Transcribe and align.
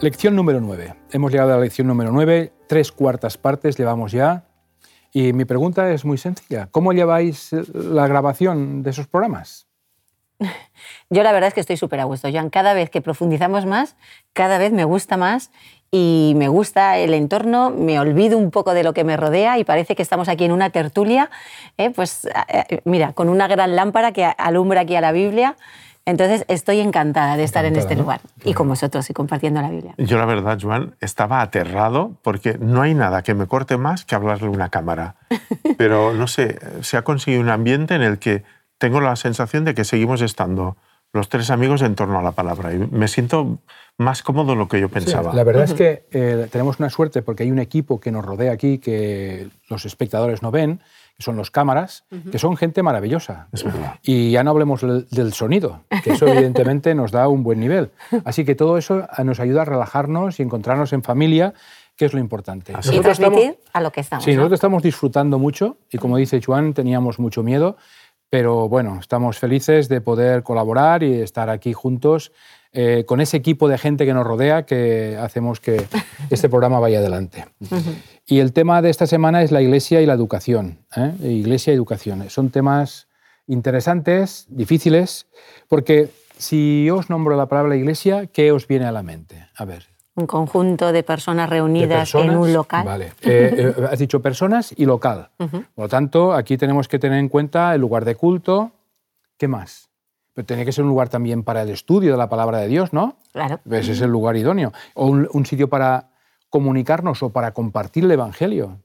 Lección 0.00 0.36
número 0.36 0.60
9. 0.60 0.94
Hemos 1.10 1.32
llegado 1.32 1.52
a 1.52 1.56
la 1.56 1.60
lección 1.60 1.88
número 1.88 2.12
9, 2.12 2.52
tres 2.68 2.92
cuartas 2.92 3.36
partes 3.36 3.76
llevamos 3.76 4.12
ya. 4.12 4.44
Y 5.12 5.32
mi 5.32 5.44
pregunta 5.44 5.90
es 5.90 6.04
muy 6.04 6.18
sencilla. 6.18 6.68
¿Cómo 6.70 6.92
lleváis 6.92 7.50
la 7.74 8.06
grabación 8.06 8.84
de 8.84 8.90
esos 8.90 9.08
programas? 9.08 9.66
Yo 11.10 11.24
la 11.24 11.32
verdad 11.32 11.48
es 11.48 11.54
que 11.54 11.60
estoy 11.60 11.76
súper 11.76 11.98
a 11.98 12.04
gusto, 12.04 12.28
Joan. 12.30 12.48
Cada 12.48 12.74
vez 12.74 12.90
que 12.90 13.00
profundizamos 13.00 13.66
más, 13.66 13.96
cada 14.34 14.58
vez 14.58 14.72
me 14.72 14.84
gusta 14.84 15.16
más 15.16 15.50
y 15.90 16.34
me 16.36 16.46
gusta 16.46 16.96
el 16.98 17.12
entorno, 17.12 17.70
me 17.70 17.98
olvido 17.98 18.38
un 18.38 18.52
poco 18.52 18.74
de 18.74 18.84
lo 18.84 18.94
que 18.94 19.02
me 19.02 19.16
rodea 19.16 19.58
y 19.58 19.64
parece 19.64 19.96
que 19.96 20.02
estamos 20.02 20.28
aquí 20.28 20.44
en 20.44 20.52
una 20.52 20.70
tertulia, 20.70 21.28
¿eh? 21.76 21.90
pues 21.90 22.28
eh, 22.48 22.82
mira, 22.84 23.14
con 23.14 23.28
una 23.28 23.48
gran 23.48 23.74
lámpara 23.74 24.12
que 24.12 24.24
alumbra 24.24 24.82
aquí 24.82 24.94
a 24.94 25.00
la 25.00 25.10
Biblia 25.10 25.56
entonces 26.08 26.46
estoy 26.48 26.80
encantada 26.80 27.36
de 27.36 27.44
estar 27.44 27.66
en 27.66 27.76
este 27.76 27.94
lugar 27.94 28.22
y 28.42 28.54
con 28.54 28.66
vosotros 28.66 29.08
y 29.10 29.12
compartiendo 29.12 29.60
la 29.60 29.68
Biblia. 29.68 29.94
Yo 29.98 30.16
la 30.16 30.24
verdad, 30.24 30.58
Joan, 30.60 30.94
estaba 31.00 31.42
aterrado 31.42 32.12
porque 32.22 32.56
no 32.58 32.80
hay 32.80 32.94
nada 32.94 33.22
que 33.22 33.34
me 33.34 33.46
corte 33.46 33.76
más 33.76 34.06
que 34.06 34.14
hablarle 34.14 34.46
a 34.46 34.50
una 34.50 34.70
cámara. 34.70 35.16
Pero 35.76 36.14
no 36.14 36.26
sé, 36.26 36.58
se 36.80 36.96
ha 36.96 37.02
conseguido 37.02 37.42
un 37.42 37.50
ambiente 37.50 37.94
en 37.94 38.00
el 38.00 38.18
que 38.18 38.42
tengo 38.78 39.02
la 39.02 39.16
sensación 39.16 39.66
de 39.66 39.74
que 39.74 39.84
seguimos 39.84 40.22
estando 40.22 40.78
los 41.12 41.28
tres 41.28 41.50
amigos 41.50 41.82
en 41.82 41.94
torno 41.94 42.18
a 42.18 42.22
la 42.22 42.32
palabra 42.32 42.72
y 42.72 42.78
me 42.78 43.08
siento 43.08 43.58
más 43.98 44.22
cómodo 44.22 44.52
de 44.52 44.56
lo 44.56 44.68
que 44.68 44.80
yo 44.80 44.88
pensaba. 44.88 45.34
la 45.34 45.44
verdad 45.44 45.64
es 45.64 45.74
que 45.74 46.06
eh, 46.10 46.48
tenemos 46.50 46.78
una 46.78 46.88
suerte 46.88 47.22
porque 47.22 47.42
hay 47.42 47.50
un 47.50 47.58
equipo 47.58 48.00
que 48.00 48.12
nos 48.12 48.24
rodea 48.24 48.52
aquí 48.52 48.78
que 48.78 49.48
los 49.68 49.84
espectadores 49.84 50.42
no 50.42 50.50
ven 50.50 50.80
son 51.18 51.36
los 51.36 51.50
cámaras, 51.50 52.04
que 52.30 52.38
son 52.38 52.56
gente 52.56 52.82
maravillosa. 52.82 53.48
Y 54.02 54.30
ya 54.30 54.44
no 54.44 54.50
hablemos 54.50 54.82
del 55.10 55.32
sonido, 55.32 55.82
que 56.04 56.12
eso 56.12 56.26
evidentemente 56.28 56.94
nos 56.94 57.10
da 57.10 57.26
un 57.28 57.42
buen 57.42 57.58
nivel. 57.58 57.90
Así 58.24 58.44
que 58.44 58.54
todo 58.54 58.78
eso 58.78 59.06
nos 59.24 59.40
ayuda 59.40 59.62
a 59.62 59.64
relajarnos 59.64 60.38
y 60.38 60.42
encontrarnos 60.44 60.92
en 60.92 61.02
familia, 61.02 61.54
que 61.96 62.04
es 62.04 62.12
lo 62.12 62.20
importante. 62.20 62.72
y 62.92 63.00
transmitir 63.00 63.58
a 63.72 63.80
lo 63.80 63.90
que 63.90 64.00
estamos. 64.00 64.24
Sí, 64.24 64.34
nosotros 64.34 64.58
estamos 64.58 64.82
disfrutando 64.82 65.38
mucho 65.40 65.78
y 65.90 65.98
como 65.98 66.16
dice 66.16 66.40
Juan, 66.40 66.72
teníamos 66.72 67.18
mucho 67.18 67.42
miedo, 67.42 67.76
pero 68.30 68.68
bueno, 68.68 68.98
estamos 69.00 69.38
felices 69.38 69.88
de 69.88 70.00
poder 70.00 70.44
colaborar 70.44 71.02
y 71.02 71.20
estar 71.20 71.50
aquí 71.50 71.72
juntos 71.72 72.30
eh, 72.80 73.04
con 73.06 73.20
ese 73.20 73.36
equipo 73.36 73.66
de 73.66 73.76
gente 73.76 74.06
que 74.06 74.14
nos 74.14 74.24
rodea 74.24 74.64
que 74.64 75.18
hacemos 75.20 75.58
que 75.58 75.84
este 76.30 76.48
programa 76.48 76.78
vaya 76.78 77.00
adelante. 77.00 77.44
Y 78.24 78.38
el 78.38 78.52
tema 78.52 78.82
de 78.82 78.90
esta 78.90 79.08
semana 79.08 79.42
es 79.42 79.50
la 79.50 79.60
iglesia 79.60 80.00
y 80.00 80.06
la 80.06 80.12
educación. 80.12 80.78
¿eh? 80.94 81.12
Iglesia 81.24 81.72
y 81.72 81.76
educación. 81.76 82.30
Son 82.30 82.50
temas 82.50 83.08
interesantes, 83.48 84.46
difíciles, 84.48 85.26
porque 85.66 86.10
si 86.36 86.84
yo 86.86 86.98
os 86.98 87.10
nombro 87.10 87.36
la 87.36 87.46
palabra 87.46 87.74
iglesia, 87.74 88.28
¿qué 88.28 88.52
os 88.52 88.68
viene 88.68 88.84
a 88.84 88.92
la 88.92 89.02
mente? 89.02 89.48
A 89.56 89.64
ver. 89.64 89.86
Un 90.14 90.28
conjunto 90.28 90.92
de 90.92 91.02
personas 91.02 91.50
reunidas 91.50 92.14
en 92.14 92.30
un 92.30 92.52
local. 92.52 92.86
Vale. 92.86 93.12
Eh, 93.22 93.74
has 93.90 93.98
dicho 93.98 94.22
personas 94.22 94.72
y 94.76 94.84
local. 94.84 95.30
Por 95.36 95.64
lo 95.76 95.88
tanto, 95.88 96.32
aquí 96.32 96.56
tenemos 96.56 96.86
que 96.86 97.00
tener 97.00 97.18
en 97.18 97.28
cuenta 97.28 97.74
el 97.74 97.80
lugar 97.80 98.04
de 98.04 98.14
culto. 98.14 98.70
¿Qué 99.36 99.48
más? 99.48 99.87
Pero 100.38 100.46
tiene 100.46 100.64
que 100.64 100.70
ser 100.70 100.84
un 100.84 100.90
lugar 100.90 101.08
también 101.08 101.42
para 101.42 101.62
el 101.62 101.70
estudio 101.70 102.12
de 102.12 102.16
la 102.16 102.28
palabra 102.28 102.58
de 102.58 102.68
Dios, 102.68 102.92
¿no? 102.92 103.16
Claro. 103.32 103.58
Ese 103.72 103.90
es 103.90 104.00
el 104.02 104.10
lugar 104.10 104.36
idóneo. 104.36 104.72
O 104.94 105.06
un, 105.08 105.46
sitio 105.46 105.68
para 105.68 106.10
comunicarnos 106.48 107.24
o 107.24 107.30
para 107.30 107.52
compartir 107.52 108.04
el 108.04 108.12
Evangelio. 108.12 108.78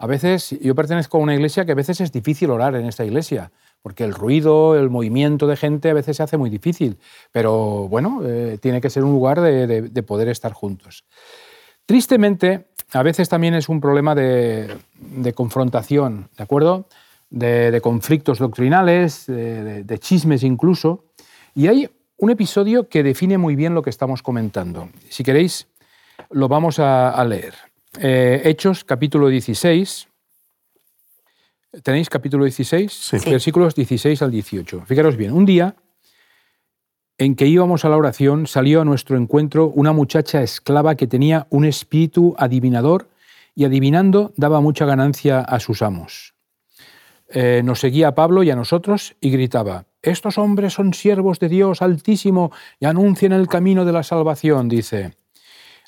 A 0.00 0.08
veces, 0.08 0.58
yo 0.60 0.74
pertenezco 0.74 1.18
a 1.18 1.20
una 1.20 1.32
iglesia 1.32 1.64
que 1.64 1.70
a 1.70 1.76
veces 1.76 2.00
es 2.00 2.10
difícil 2.10 2.50
orar 2.50 2.74
en 2.74 2.86
esta 2.86 3.04
iglesia, 3.04 3.52
porque 3.82 4.02
el 4.02 4.14
ruido, 4.14 4.76
el 4.76 4.90
movimiento 4.90 5.46
de 5.46 5.54
gente 5.54 5.90
a 5.90 5.94
veces 5.94 6.16
se 6.16 6.24
hace 6.24 6.38
muy 6.38 6.50
difícil, 6.50 6.98
pero 7.30 7.86
bueno, 7.86 8.22
eh, 8.24 8.58
tiene 8.60 8.80
que 8.80 8.90
ser 8.90 9.04
un 9.04 9.12
lugar 9.12 9.40
de, 9.40 10.02
poder 10.02 10.28
estar 10.28 10.54
juntos. 10.54 11.04
Tristemente, 11.86 12.66
a 12.92 13.04
veces 13.04 13.28
también 13.28 13.54
es 13.54 13.68
un 13.68 13.80
problema 13.80 14.16
de, 14.16 14.76
de 14.98 15.32
confrontación, 15.34 16.30
¿de 16.36 16.42
acuerdo? 16.42 16.88
De, 17.30 17.80
conflictos 17.82 18.38
doctrinales, 18.38 19.26
de, 19.26 19.98
chismes 19.98 20.42
incluso. 20.42 21.04
Y 21.54 21.68
hay 21.68 21.88
un 22.18 22.30
episodio 22.30 22.88
que 22.88 23.02
define 23.02 23.38
muy 23.38 23.56
bien 23.56 23.74
lo 23.74 23.82
que 23.82 23.90
estamos 23.90 24.22
comentando. 24.22 24.88
Si 25.08 25.24
queréis, 25.24 25.68
lo 26.30 26.48
vamos 26.48 26.78
a, 26.78 27.24
leer. 27.24 27.54
Eh, 27.98 28.42
Hechos, 28.44 28.84
capítulo 28.84 29.28
16. 29.28 30.08
¿Tenéis 31.82 32.08
capítulo 32.08 32.44
16? 32.44 33.10
Versículos 33.26 33.74
16 33.74 34.22
al 34.22 34.30
18. 34.30 34.84
Fijaros 34.86 35.16
bien, 35.16 35.32
un 35.32 35.44
día 35.44 35.76
en 37.18 37.34
que 37.34 37.46
íbamos 37.46 37.84
a 37.84 37.88
la 37.88 37.96
oración 37.96 38.46
salió 38.46 38.82
a 38.82 38.84
nuestro 38.84 39.16
encuentro 39.16 39.68
una 39.68 39.92
muchacha 39.92 40.42
esclava 40.42 40.96
que 40.96 41.06
tenía 41.06 41.46
un 41.50 41.64
espíritu 41.64 42.34
adivinador 42.38 43.08
y 43.54 43.64
adivinando 43.64 44.32
daba 44.36 44.60
mucha 44.60 44.84
ganancia 44.84 45.40
a 45.40 45.60
sus 45.60 45.82
amos. 45.82 46.35
Eh, 47.28 47.62
nos 47.64 47.80
seguía 47.80 48.08
a 48.08 48.14
Pablo 48.14 48.42
y 48.42 48.50
a 48.50 48.56
nosotros 48.56 49.16
y 49.20 49.30
gritaba, 49.30 49.86
estos 50.02 50.38
hombres 50.38 50.74
son 50.74 50.94
siervos 50.94 51.40
de 51.40 51.48
Dios 51.48 51.82
altísimo 51.82 52.52
y 52.78 52.86
anuncian 52.86 53.32
el 53.32 53.48
camino 53.48 53.84
de 53.84 53.92
la 53.92 54.04
salvación, 54.04 54.68
dice. 54.68 55.16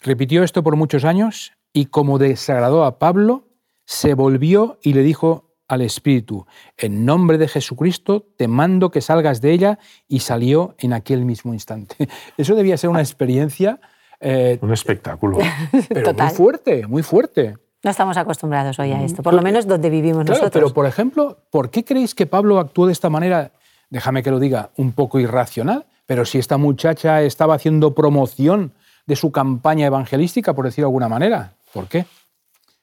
Repitió 0.02 0.42
esto 0.42 0.62
por 0.64 0.74
muchos 0.74 1.04
años 1.04 1.52
y 1.72 1.86
como 1.86 2.18
desagradó 2.18 2.84
a 2.84 2.98
Pablo, 2.98 3.48
se 3.84 4.14
volvió 4.14 4.78
y 4.82 4.94
le 4.94 5.02
dijo 5.02 5.48
al 5.68 5.82
Espíritu, 5.82 6.46
en 6.76 7.04
nombre 7.04 7.38
de 7.38 7.46
Jesucristo 7.46 8.26
te 8.36 8.48
mando 8.48 8.90
que 8.90 9.00
salgas 9.00 9.40
de 9.40 9.52
ella 9.52 9.78
y 10.08 10.20
salió 10.20 10.74
en 10.78 10.94
aquel 10.94 11.24
mismo 11.24 11.52
instante. 11.52 12.08
Eso 12.36 12.54
debía 12.54 12.76
ser 12.76 12.90
una 12.90 13.00
experiencia... 13.00 13.80
Eh, 14.20 14.58
un 14.60 14.72
espectáculo. 14.72 15.38
Pero 15.88 16.12
muy 16.12 16.30
fuerte, 16.30 16.86
muy 16.86 17.02
fuerte. 17.04 17.54
No 17.84 17.90
estamos 17.90 18.16
acostumbrados 18.16 18.78
hoy 18.80 18.90
a 18.90 19.02
esto, 19.02 19.22
por 19.22 19.34
lo 19.34 19.42
menos 19.42 19.66
donde 19.66 19.88
vivimos 19.88 20.24
nosotros. 20.24 20.50
Pero, 20.52 20.74
por 20.74 20.86
ejemplo, 20.86 21.38
¿por 21.50 21.70
qué 21.70 21.84
creéis 21.84 22.14
que 22.14 22.26
Pablo 22.26 22.58
actuó 22.58 22.86
de 22.86 22.92
esta 22.92 23.08
manera, 23.08 23.52
déjame 23.88 24.22
que 24.22 24.30
lo 24.30 24.40
diga, 24.40 24.70
un 24.76 24.92
poco 24.92 25.20
irracional? 25.20 25.86
Pero 26.06 26.24
si 26.24 26.38
esta 26.38 26.56
muchacha 26.56 27.22
estaba 27.22 27.54
haciendo 27.54 27.94
promoción 27.94 28.72
de 29.06 29.14
su 29.14 29.30
campaña 29.30 29.86
evangelística, 29.86 30.54
por 30.54 30.64
decirlo 30.64 30.86
de 30.86 30.90
alguna 30.90 31.08
manera, 31.08 31.52
¿por 31.72 31.86
qué? 31.86 32.06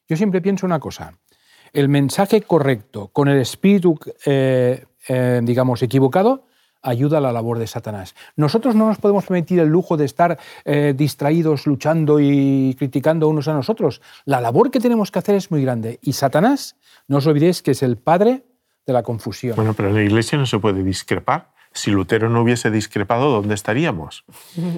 Yo 0.07 0.15
siempre 0.15 0.41
pienso 0.41 0.65
una 0.65 0.79
cosa, 0.79 1.13
el 1.73 1.89
mensaje 1.89 2.41
correcto 2.41 3.09
con 3.11 3.27
el 3.27 3.39
espíritu, 3.39 3.99
eh, 4.25 4.85
eh, 5.09 5.41
digamos, 5.43 5.81
equivocado, 5.83 6.45
ayuda 6.85 7.17
a 7.17 7.21
la 7.21 7.31
labor 7.31 7.59
de 7.59 7.67
Satanás. 7.67 8.15
Nosotros 8.35 8.75
no 8.75 8.87
nos 8.87 8.97
podemos 8.97 9.25
permitir 9.25 9.59
el 9.59 9.67
lujo 9.67 9.97
de 9.97 10.05
estar 10.05 10.37
eh, 10.63 10.93
distraídos, 10.95 11.65
luchando 11.65 12.19
y 12.19 12.75
criticando 12.77 13.27
unos 13.27 13.47
a 13.47 13.53
nosotros. 13.53 14.01
La 14.25 14.39
labor 14.39 14.71
que 14.71 14.79
tenemos 14.79 15.11
que 15.11 15.19
hacer 15.19 15.35
es 15.35 15.51
muy 15.51 15.61
grande. 15.61 15.99
Y 16.01 16.13
Satanás, 16.13 16.77
no 17.07 17.17
os 17.17 17.27
olvidéis 17.27 17.61
que 17.61 17.71
es 17.71 17.83
el 17.83 17.97
padre 17.97 18.43
de 18.85 18.93
la 18.93 19.03
confusión. 19.03 19.55
Bueno, 19.55 19.73
pero 19.73 19.89
en 19.89 19.95
la 19.95 20.03
iglesia 20.03 20.37
no 20.37 20.45
se 20.45 20.59
puede 20.59 20.83
discrepar. 20.83 21.53
Si 21.73 21.91
Lutero 21.91 22.29
no 22.29 22.41
hubiese 22.41 22.71
discrepado, 22.71 23.31
¿dónde 23.31 23.53
estaríamos? 23.53 24.23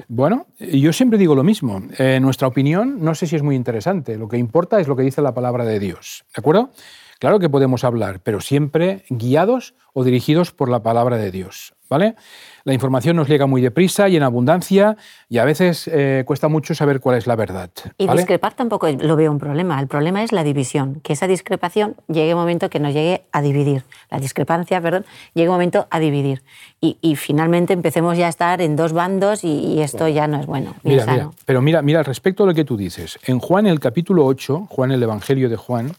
Bueno, 0.07 0.47
yo 0.57 0.91
siempre 0.93 1.19
digo 1.19 1.35
lo 1.35 1.43
mismo. 1.43 1.83
Eh, 1.99 2.19
nuestra 2.19 2.47
opinión 2.47 2.97
no 3.03 3.13
sé 3.13 3.27
si 3.27 3.35
es 3.35 3.43
muy 3.43 3.55
interesante. 3.55 4.17
Lo 4.17 4.27
que 4.27 4.37
importa 4.37 4.79
es 4.79 4.87
lo 4.87 4.95
que 4.95 5.03
dice 5.03 5.21
la 5.21 5.35
palabra 5.35 5.63
de 5.63 5.79
Dios. 5.79 6.25
¿De 6.35 6.39
acuerdo? 6.39 6.71
Claro 7.19 7.39
que 7.39 7.49
podemos 7.49 7.83
hablar, 7.83 8.19
pero 8.21 8.41
siempre 8.41 9.03
guiados 9.09 9.73
o 9.93 10.03
dirigidos 10.03 10.51
por 10.51 10.69
la 10.69 10.83
palabra 10.83 11.17
de 11.17 11.31
Dios. 11.31 11.73
¿vale? 11.89 12.15
La 12.63 12.73
información 12.73 13.15
nos 13.15 13.27
llega 13.27 13.45
muy 13.45 13.61
deprisa 13.61 14.09
y 14.09 14.17
en 14.17 14.23
abundancia 14.23 14.97
y 15.29 15.37
a 15.37 15.45
veces 15.45 15.87
eh, 15.87 16.23
cuesta 16.25 16.47
mucho 16.47 16.75
saber 16.75 16.99
cuál 16.99 17.17
es 17.17 17.27
la 17.27 17.35
verdad. 17.35 17.69
Y 17.97 18.07
discrepar 18.07 18.53
tampoco 18.53 18.89
lo 18.89 19.15
veo 19.15 19.31
un 19.31 19.39
problema. 19.39 19.79
El 19.79 19.87
problema 19.87 20.23
es 20.23 20.31
la 20.31 20.43
división, 20.43 20.99
que 21.01 21.13
esa 21.13 21.27
discrepación 21.27 21.95
llegue 22.07 22.33
un 22.33 22.39
momento 22.39 22.69
que 22.69 22.79
nos 22.79 22.93
llegue 22.93 23.23
a 23.31 23.41
dividir. 23.41 23.83
La 24.09 24.19
discrepancia, 24.19 24.81
perdón, 24.81 25.05
llegue 25.33 25.49
un 25.49 25.55
momento 25.55 25.87
a 25.89 25.99
dividir. 25.99 26.43
Y, 26.79 27.15
finalmente 27.15 27.73
empecemos 27.73 28.17
ya 28.17 28.27
a 28.27 28.29
estar 28.29 28.61
en 28.61 28.75
dos 28.75 28.93
bandos 28.93 29.43
y, 29.43 29.81
esto 29.81 30.07
ya 30.07 30.27
no 30.27 30.39
es 30.39 30.45
bueno. 30.45 30.75
Mira, 30.83 31.05
mira, 31.05 31.31
pero 31.45 31.61
mira, 31.61 31.81
mira, 31.81 32.03
respecto 32.03 32.43
a 32.43 32.47
lo 32.47 32.53
que 32.53 32.63
tú 32.65 32.77
dices, 32.77 33.17
en 33.25 33.39
Juan 33.39 33.65
el 33.65 33.79
capítulo 33.79 34.25
8, 34.25 34.67
Juan 34.69 34.91
el 34.91 35.01
Evangelio 35.01 35.49
de 35.49 35.55
Juan, 35.55 35.93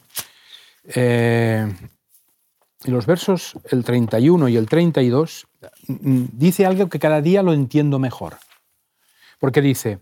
eh, 0.95 1.67
los 2.85 3.05
versos 3.05 3.57
el 3.69 3.83
31 3.83 4.49
y 4.49 4.57
el 4.57 4.67
32 4.67 5.47
mm, 5.87 6.23
dice 6.33 6.65
algo 6.65 6.89
que 6.89 6.99
cada 6.99 7.21
día 7.21 7.43
lo 7.43 7.53
entiendo 7.53 7.99
mejor. 7.99 8.37
Porque 9.39 9.61
dice, 9.61 9.99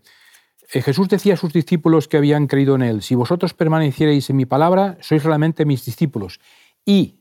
eh, 0.74 0.81
Jesús 0.81 1.10
decía 1.10 1.36
a 1.36 1.38
sus 1.38 1.54
discípulos 1.54 2.07
que 2.07 2.18
habían 2.18 2.48
creído 2.48 2.75
en 2.75 2.81
él, 2.81 3.01
si 3.01 3.16
vosotros 3.16 3.54
permaneciereis 3.54 4.30
en 4.30 4.38
mi 4.38 4.45
palabra, 4.45 4.98
sois 5.01 5.24
realmente 5.24 5.66
mis 5.66 5.86
discípulos 5.86 6.39
y 6.86 7.19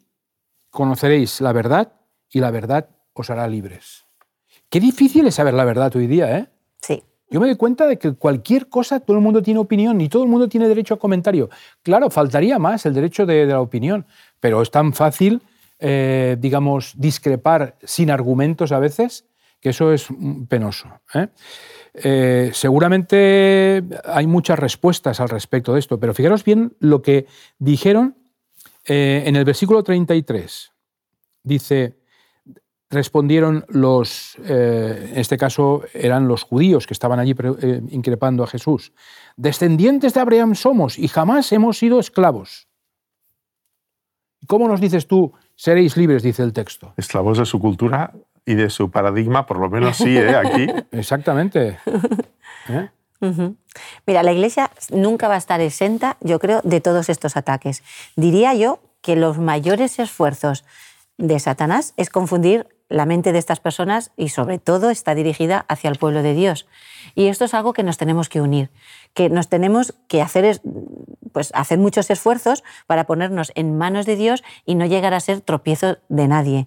conoceréis 0.70 1.40
la 1.40 1.52
verdad 1.52 1.92
y 2.30 2.40
la 2.40 2.50
verdad 2.50 2.90
os 3.12 3.30
hará 3.30 3.48
libres. 3.48 4.04
Qué 4.68 4.80
difícil 4.80 5.26
es 5.26 5.36
saber 5.36 5.54
la 5.54 5.64
verdad 5.64 5.94
hoy 5.96 6.06
día, 6.06 6.38
¿eh? 6.38 6.48
Sí. 6.82 7.02
Yo 7.28 7.40
me 7.40 7.46
doy 7.46 7.56
cuenta 7.56 7.86
de 7.86 7.98
que 7.98 8.14
cualquier 8.14 8.68
cosa 8.68 9.00
todo 9.00 9.16
el 9.16 9.22
mundo 9.22 9.42
tiene 9.42 9.58
opinión 9.58 10.00
y 10.00 10.08
todo 10.08 10.22
el 10.22 10.28
mundo 10.28 10.48
tiene 10.48 10.68
derecho 10.68 10.94
a 10.94 10.98
comentario. 10.98 11.50
Claro, 11.82 12.08
faltaría 12.10 12.58
más 12.58 12.86
el 12.86 12.94
derecho 12.94 13.26
de, 13.26 13.46
la 13.46 13.60
opinión, 13.60 14.06
pero 14.38 14.62
es 14.62 14.70
tan 14.70 14.92
fácil, 14.92 15.42
eh, 15.80 16.36
digamos, 16.38 16.92
discrepar 16.96 17.76
sin 17.82 18.10
argumentos 18.10 18.70
a 18.70 18.78
veces 18.78 19.26
que 19.60 19.70
eso 19.70 19.92
es 19.92 20.06
penoso. 20.48 20.88
¿eh? 21.14 21.28
Eh, 21.94 22.50
seguramente 22.52 23.82
hay 24.04 24.26
muchas 24.26 24.58
respuestas 24.58 25.18
al 25.18 25.28
respecto 25.28 25.72
de 25.72 25.80
esto, 25.80 25.98
pero 25.98 26.14
fijaros 26.14 26.44
bien 26.44 26.76
lo 26.78 27.02
que 27.02 27.26
dijeron 27.58 28.16
en 28.84 29.34
el 29.34 29.44
versículo 29.44 29.82
33. 29.82 30.70
Dice, 31.42 31.96
respondieron 32.90 33.64
los, 33.68 34.36
en 34.38 35.18
este 35.18 35.36
caso 35.36 35.82
eran 35.92 36.28
los 36.28 36.44
judíos 36.44 36.86
que 36.86 36.94
estaban 36.94 37.18
allí 37.18 37.34
increpando 37.90 38.44
a 38.44 38.46
Jesús, 38.46 38.92
descendientes 39.36 40.14
de 40.14 40.20
Abraham 40.20 40.54
somos 40.54 40.98
y 40.98 41.08
jamás 41.08 41.50
hemos 41.52 41.78
sido 41.78 41.98
esclavos. 41.98 42.68
¿Cómo 44.46 44.68
nos 44.68 44.80
dices 44.80 45.06
tú, 45.06 45.32
seréis 45.56 45.96
libres, 45.96 46.22
dice 46.22 46.42
el 46.42 46.52
texto? 46.52 46.92
Esclavos 46.96 47.38
de 47.38 47.46
su 47.46 47.58
cultura 47.58 48.12
y 48.44 48.54
de 48.54 48.70
su 48.70 48.90
paradigma, 48.90 49.46
por 49.46 49.58
lo 49.58 49.68
menos 49.68 49.96
sí, 49.96 50.16
¿eh? 50.16 50.36
aquí. 50.36 50.66
Exactamente. 50.92 51.78
¿Eh? 52.68 52.88
Mira, 54.06 54.22
la 54.22 54.32
Iglesia 54.32 54.70
nunca 54.90 55.26
va 55.26 55.34
a 55.34 55.38
estar 55.38 55.60
exenta, 55.60 56.16
yo 56.20 56.38
creo, 56.38 56.60
de 56.62 56.80
todos 56.80 57.08
estos 57.08 57.36
ataques. 57.36 57.82
Diría 58.14 58.54
yo 58.54 58.78
que 59.00 59.16
los 59.16 59.38
mayores 59.38 59.98
esfuerzos 59.98 60.64
de 61.16 61.40
Satanás 61.40 61.94
es 61.96 62.10
confundir 62.10 62.68
la 62.88 63.06
mente 63.06 63.32
de 63.32 63.38
estas 63.38 63.60
personas 63.60 64.12
y 64.16 64.28
sobre 64.28 64.58
todo 64.58 64.90
está 64.90 65.14
dirigida 65.14 65.64
hacia 65.68 65.90
el 65.90 65.96
pueblo 65.96 66.22
de 66.22 66.34
Dios. 66.34 66.66
Y 67.14 67.26
esto 67.26 67.44
es 67.44 67.54
algo 67.54 67.72
que 67.72 67.82
nos 67.82 67.98
tenemos 67.98 68.28
que 68.28 68.40
unir, 68.40 68.70
que 69.14 69.28
nos 69.28 69.48
tenemos 69.48 69.94
que 70.08 70.22
hacer, 70.22 70.60
pues, 71.32 71.50
hacer 71.54 71.78
muchos 71.78 72.10
esfuerzos 72.10 72.64
para 72.86 73.04
ponernos 73.04 73.52
en 73.54 73.76
manos 73.76 74.06
de 74.06 74.16
Dios 74.16 74.44
y 74.64 74.74
no 74.74 74.86
llegar 74.86 75.14
a 75.14 75.20
ser 75.20 75.40
tropiezo 75.40 75.98
de 76.08 76.28
nadie. 76.28 76.66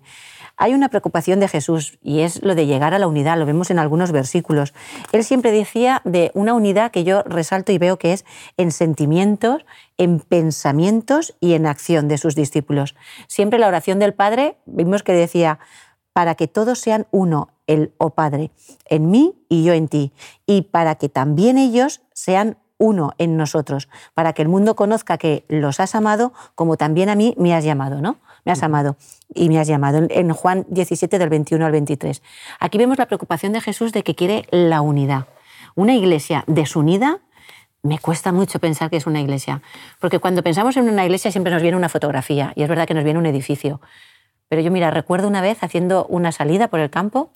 Hay 0.61 0.73
una 0.73 0.89
preocupación 0.89 1.39
de 1.39 1.47
Jesús 1.47 1.99
y 2.01 2.19
es 2.19 2.43
lo 2.43 2.53
de 2.53 2.65
llegar 2.65 2.93
a 2.93 2.99
la 2.99 3.07
unidad, 3.07 3.37
lo 3.37 3.45
vemos 3.45 3.71
en 3.71 3.79
algunos 3.79 4.11
versículos. 4.11 4.73
Él 5.13 5.23
siempre 5.23 5.51
decía 5.51 6.01
de 6.03 6.31
una 6.33 6.53
unidad 6.53 6.91
que 6.91 7.05
yo 7.05 7.23
resalto 7.23 7.71
y 7.71 7.77
veo 7.77 7.97
que 7.97 8.11
es 8.11 8.25
en 8.57 8.71
sentimientos, 8.71 9.65
en 9.97 10.19
pensamientos 10.19 11.33
y 11.39 11.53
en 11.53 11.65
acción 11.65 12.09
de 12.09 12.17
sus 12.17 12.35
discípulos. 12.35 12.95
Siempre 13.27 13.57
la 13.57 13.69
oración 13.69 13.99
del 13.99 14.13
Padre, 14.13 14.57
vimos 14.65 15.01
que 15.01 15.13
decía, 15.13 15.59
para 16.13 16.35
que 16.35 16.47
todos 16.47 16.79
sean 16.79 17.07
uno, 17.11 17.49
el 17.67 17.93
o 17.97 18.11
Padre, 18.11 18.51
en 18.85 19.11
mí 19.11 19.35
y 19.47 19.63
yo 19.63 19.73
en 19.73 19.87
ti, 19.87 20.11
y 20.45 20.63
para 20.63 20.95
que 20.95 21.09
también 21.09 21.57
ellos 21.57 22.01
sean 22.13 22.57
uno 22.77 23.13
en 23.17 23.37
nosotros, 23.37 23.89
para 24.15 24.33
que 24.33 24.41
el 24.41 24.47
mundo 24.47 24.75
conozca 24.75 25.17
que 25.17 25.45
los 25.49 25.79
has 25.79 25.95
amado 25.95 26.33
como 26.55 26.77
también 26.77 27.09
a 27.09 27.15
mí 27.15 27.35
me 27.37 27.53
has 27.53 27.63
llamado, 27.63 28.01
¿no? 28.01 28.17
Me 28.45 28.53
has 28.53 28.63
amado 28.63 28.95
y 29.33 29.49
me 29.49 29.59
has 29.59 29.67
llamado. 29.67 30.07
En 30.09 30.31
Juan 30.31 30.65
17 30.69 31.19
del 31.19 31.29
21 31.29 31.65
al 31.65 31.73
23. 31.73 32.23
Aquí 32.59 32.77
vemos 32.77 32.97
la 32.97 33.05
preocupación 33.05 33.51
de 33.51 33.61
Jesús 33.61 33.91
de 33.91 34.01
que 34.01 34.15
quiere 34.15 34.45
la 34.49 34.81
unidad. 34.81 35.27
Una 35.75 35.93
iglesia 35.93 36.45
desunida 36.47 37.19
me 37.83 37.99
cuesta 37.99 38.31
mucho 38.31 38.59
pensar 38.59 38.89
que 38.89 38.97
es 38.97 39.07
una 39.07 39.21
iglesia, 39.21 39.61
porque 39.99 40.19
cuando 40.19 40.43
pensamos 40.43 40.75
en 40.77 40.89
una 40.89 41.05
iglesia 41.05 41.31
siempre 41.31 41.53
nos 41.53 41.61
viene 41.61 41.77
una 41.77 41.89
fotografía 41.89 42.51
y 42.55 42.63
es 42.63 42.69
verdad 42.69 42.87
que 42.87 42.93
nos 42.93 43.03
viene 43.03 43.19
un 43.19 43.25
edificio, 43.25 43.79
pero 44.49 44.61
yo, 44.61 44.71
mira, 44.71 44.91
recuerdo 44.91 45.27
una 45.27 45.41
vez 45.41 45.63
haciendo 45.63 46.05
una 46.09 46.31
salida 46.31 46.67
por 46.67 46.79
el 46.79 46.89
campo 46.89 47.29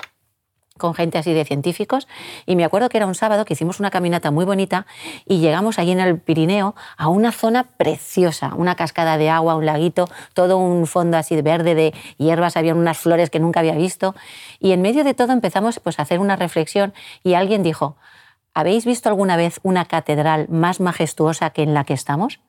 con 0.78 0.96
gente 0.96 1.20
así 1.20 1.34
de 1.34 1.46
científicos 1.46 2.08
y 2.46 2.56
me 2.56 2.66
acuerdo 2.66 2.90
que 2.90 2.98
era 2.98 3.06
un 3.06 3.14
sábado 3.14 3.46
que 3.46 3.54
hicimos 3.54 3.80
una 3.80 3.92
caminata 3.92 4.32
muy 4.32 4.44
bonita 4.44 4.88
y 5.28 5.38
llegamos 5.38 5.78
allí 5.78 5.92
en 5.92 6.00
el 6.00 6.20
Pirineo 6.20 6.76
a 6.98 7.10
una 7.10 7.32
zona 7.32 7.66
preciosa, 7.78 8.54
una 8.56 8.76
cascada 8.76 9.18
de 9.18 9.30
agua, 9.30 9.56
un 9.56 9.66
laguito, 9.66 10.10
todo 10.34 10.58
un 10.58 10.88
fondo 10.88 11.18
así 11.18 11.36
de 11.36 11.44
verde 11.44 11.76
de 11.76 11.94
hierbas, 12.18 12.58
había 12.58 12.74
unas 12.74 12.98
flores 12.98 13.30
que 13.30 13.40
nunca 13.40 13.60
había 13.60 13.76
visto 13.76 14.16
y 14.60 14.72
en 14.72 14.82
medio 14.82 15.04
de 15.04 15.14
todo 15.14 15.32
empezamos 15.32 15.80
pues 15.80 16.00
a 16.00 16.02
hacer 16.02 16.20
una 16.20 16.36
reflexión 16.36 16.94
y 17.24 17.36
alguien 17.36 17.62
dijo, 17.62 17.96
¿habéis 18.56 18.86
visto 18.86 19.10
alguna 19.10 19.38
vez 19.38 19.60
una 19.62 19.86
catedral 19.86 20.48
más 20.50 20.80
majestuosa 20.80 21.52
que 21.52 21.62
en 21.62 21.76
la 21.76 21.84
que 21.84 21.94
estamos? 21.94 22.40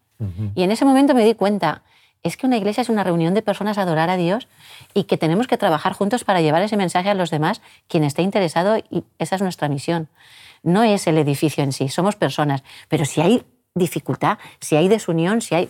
Y 0.55 0.63
en 0.63 0.71
ese 0.71 0.87
momento 0.87 1.13
me 1.13 1.25
di 1.25 1.35
cuenta 1.35 1.83
es 2.25 2.39
que 2.39 2.47
una 2.47 2.57
iglesia 2.57 2.81
es 2.81 2.89
una 2.89 3.05
reunión 3.05 3.35
de 3.35 3.43
personas 3.43 3.77
a 3.79 3.83
adorar 3.83 4.09
a 4.09 4.17
Dios 4.17 4.49
y 4.95 5.05
que 5.05 5.19
tenemos 5.19 5.47
que 5.47 5.59
trabajar 5.59 5.93
juntos 5.93 6.25
para 6.25 6.41
llevar 6.41 6.63
ese 6.63 6.77
mensaje 6.77 7.11
a 7.11 7.15
los 7.15 7.31
demás, 7.31 7.61
quien 7.87 8.03
esté 8.03 8.23
interesado, 8.23 8.79
y 8.79 9.05
esa 9.19 9.37
es 9.37 9.43
nuestra 9.43 9.69
misión. 9.69 10.09
No 10.63 10.83
es 10.83 11.07
el 11.07 11.19
edificio 11.19 11.63
en 11.63 11.73
sí, 11.73 11.91
somos 11.91 12.17
personas, 12.17 12.65
pero 12.89 13.05
si 13.05 13.21
hay 13.21 13.45
dificultad, 13.75 14.39
si 14.59 14.75
hay 14.75 14.89
desunión, 14.89 15.43
si 15.43 15.55
hay... 15.55 15.69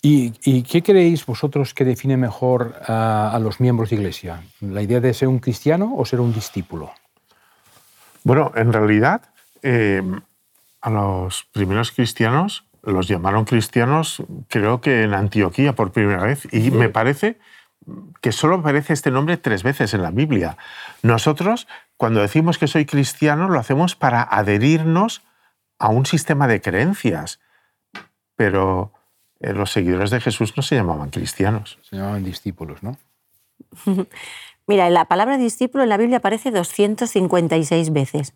¿Y, 0.00 0.30
qué 0.62 0.84
creéis 0.84 1.26
vosotros 1.26 1.74
que 1.74 1.84
define 1.84 2.16
mejor 2.16 2.76
a, 2.86 3.36
los 3.42 3.58
miembros 3.58 3.90
de 3.90 3.96
iglesia? 3.96 4.44
¿La 4.60 4.82
idea 4.82 5.00
de 5.00 5.12
ser 5.12 5.26
un 5.26 5.40
cristiano 5.40 5.94
o 5.96 6.04
ser 6.04 6.20
un 6.20 6.32
discípulo? 6.32 6.92
Bueno, 8.22 8.52
en 8.54 8.72
realidad, 8.72 9.22
eh, 9.64 10.02
a 10.80 10.90
los 10.90 11.48
primeros 11.50 11.90
cristianos 11.90 12.64
los 12.86 13.08
llamaron 13.08 13.44
cristianos, 13.44 14.22
creo 14.48 14.80
que 14.80 15.02
en 15.02 15.12
Antioquía 15.12 15.74
por 15.74 15.92
primera 15.92 16.22
vez, 16.22 16.48
y 16.52 16.70
me 16.70 16.88
parece 16.88 17.38
que 18.20 18.32
solo 18.32 18.56
aparece 18.56 18.92
este 18.92 19.10
nombre 19.10 19.36
tres 19.36 19.62
veces 19.62 19.92
en 19.94 20.02
la 20.02 20.10
Biblia. 20.10 20.56
Nosotros, 21.02 21.68
cuando 21.96 22.20
decimos 22.20 22.58
que 22.58 22.66
soy 22.66 22.86
cristiano, 22.86 23.48
lo 23.48 23.58
hacemos 23.58 23.96
para 23.96 24.22
adherirnos 24.22 25.22
a 25.78 25.88
un 25.88 26.06
sistema 26.06 26.48
de 26.48 26.60
creencias, 26.60 27.40
pero 28.34 28.92
eh, 29.40 29.52
los 29.52 29.72
seguidores 29.72 30.10
de 30.10 30.20
Jesús 30.20 30.56
no 30.56 30.62
se 30.62 30.76
llamaban 30.76 31.10
cristianos. 31.10 31.78
Se 31.82 31.96
llamaban 31.96 32.24
discípulos, 32.24 32.82
¿no? 32.82 32.96
Mira, 34.68 34.90
la 34.90 35.04
palabra 35.04 35.38
discípulo 35.38 35.84
en 35.84 35.90
la 35.90 35.96
Biblia 35.96 36.18
aparece 36.18 36.50
256 36.50 37.92
veces 37.92 38.34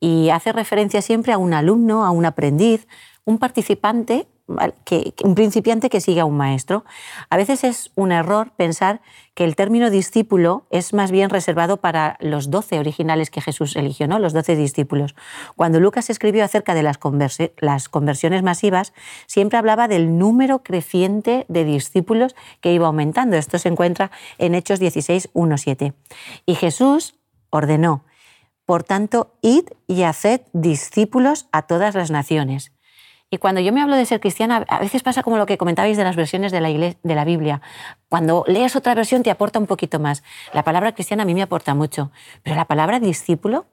y 0.00 0.30
hace 0.30 0.52
referencia 0.52 1.02
siempre 1.02 1.32
a 1.32 1.38
un 1.38 1.54
alumno, 1.54 2.04
a 2.04 2.10
un 2.10 2.24
aprendiz, 2.24 2.88
un 3.28 3.36
participante, 3.36 4.26
un 4.46 5.34
principiante 5.34 5.90
que 5.90 6.00
sigue 6.00 6.20
a 6.20 6.24
un 6.24 6.38
maestro. 6.38 6.86
A 7.28 7.36
veces 7.36 7.62
es 7.62 7.92
un 7.94 8.10
error 8.10 8.52
pensar 8.56 9.02
que 9.34 9.44
el 9.44 9.54
término 9.54 9.90
discípulo 9.90 10.66
es 10.70 10.94
más 10.94 11.10
bien 11.10 11.28
reservado 11.28 11.76
para 11.76 12.16
los 12.20 12.50
doce 12.50 12.78
originales 12.78 13.28
que 13.28 13.42
Jesús 13.42 13.76
eligió, 13.76 14.08
¿no? 14.08 14.18
los 14.18 14.32
doce 14.32 14.56
discípulos. 14.56 15.14
Cuando 15.56 15.78
Lucas 15.78 16.08
escribió 16.08 16.42
acerca 16.42 16.72
de 16.72 16.82
las, 16.82 16.98
las 17.58 17.90
conversiones 17.90 18.42
masivas, 18.42 18.94
siempre 19.26 19.58
hablaba 19.58 19.88
del 19.88 20.16
número 20.16 20.62
creciente 20.62 21.44
de 21.48 21.66
discípulos 21.66 22.34
que 22.62 22.72
iba 22.72 22.86
aumentando. 22.86 23.36
Esto 23.36 23.58
se 23.58 23.68
encuentra 23.68 24.10
en 24.38 24.54
Hechos 24.54 24.80
16, 24.80 25.28
1, 25.34 25.58
7. 25.58 25.92
Y 26.46 26.54
Jesús 26.54 27.14
ordenó, 27.50 28.06
por 28.64 28.84
tanto, 28.84 29.34
id 29.42 29.66
y 29.86 30.04
haced 30.04 30.40
discípulos 30.54 31.46
a 31.52 31.66
todas 31.66 31.94
las 31.94 32.10
naciones 32.10 32.72
y 33.30 33.38
cuando 33.38 33.60
yo 33.60 33.72
me 33.72 33.82
hablo 33.82 33.96
de 33.96 34.06
ser 34.06 34.20
cristiana, 34.20 34.64
a 34.68 34.78
veces 34.78 35.02
pasa 35.02 35.22
como 35.22 35.36
lo 35.36 35.44
que 35.44 35.58
comentabais 35.58 35.96
de 35.96 36.04
las 36.04 36.16
versiones 36.16 36.50
de 36.50 36.60
la, 36.60 36.68
de 36.70 37.14
la 37.14 37.24
Biblia. 37.24 37.60
Cuando 38.08 38.44
lees 38.46 38.74
otra 38.74 38.94
versión 38.94 39.22
te 39.22 39.30
aporta 39.30 39.58
un 39.58 39.66
poquito 39.66 39.98
más. 39.98 40.22
La 40.54 40.64
palabra 40.64 40.92
cristiana 40.92 41.24
a 41.24 41.26
mí 41.26 41.34
me 41.34 41.42
aporta 41.42 41.74
mucho, 41.74 42.10
pero 42.42 42.56
la 42.56 42.64
palabra 42.64 43.00
discípulo, 43.00 43.66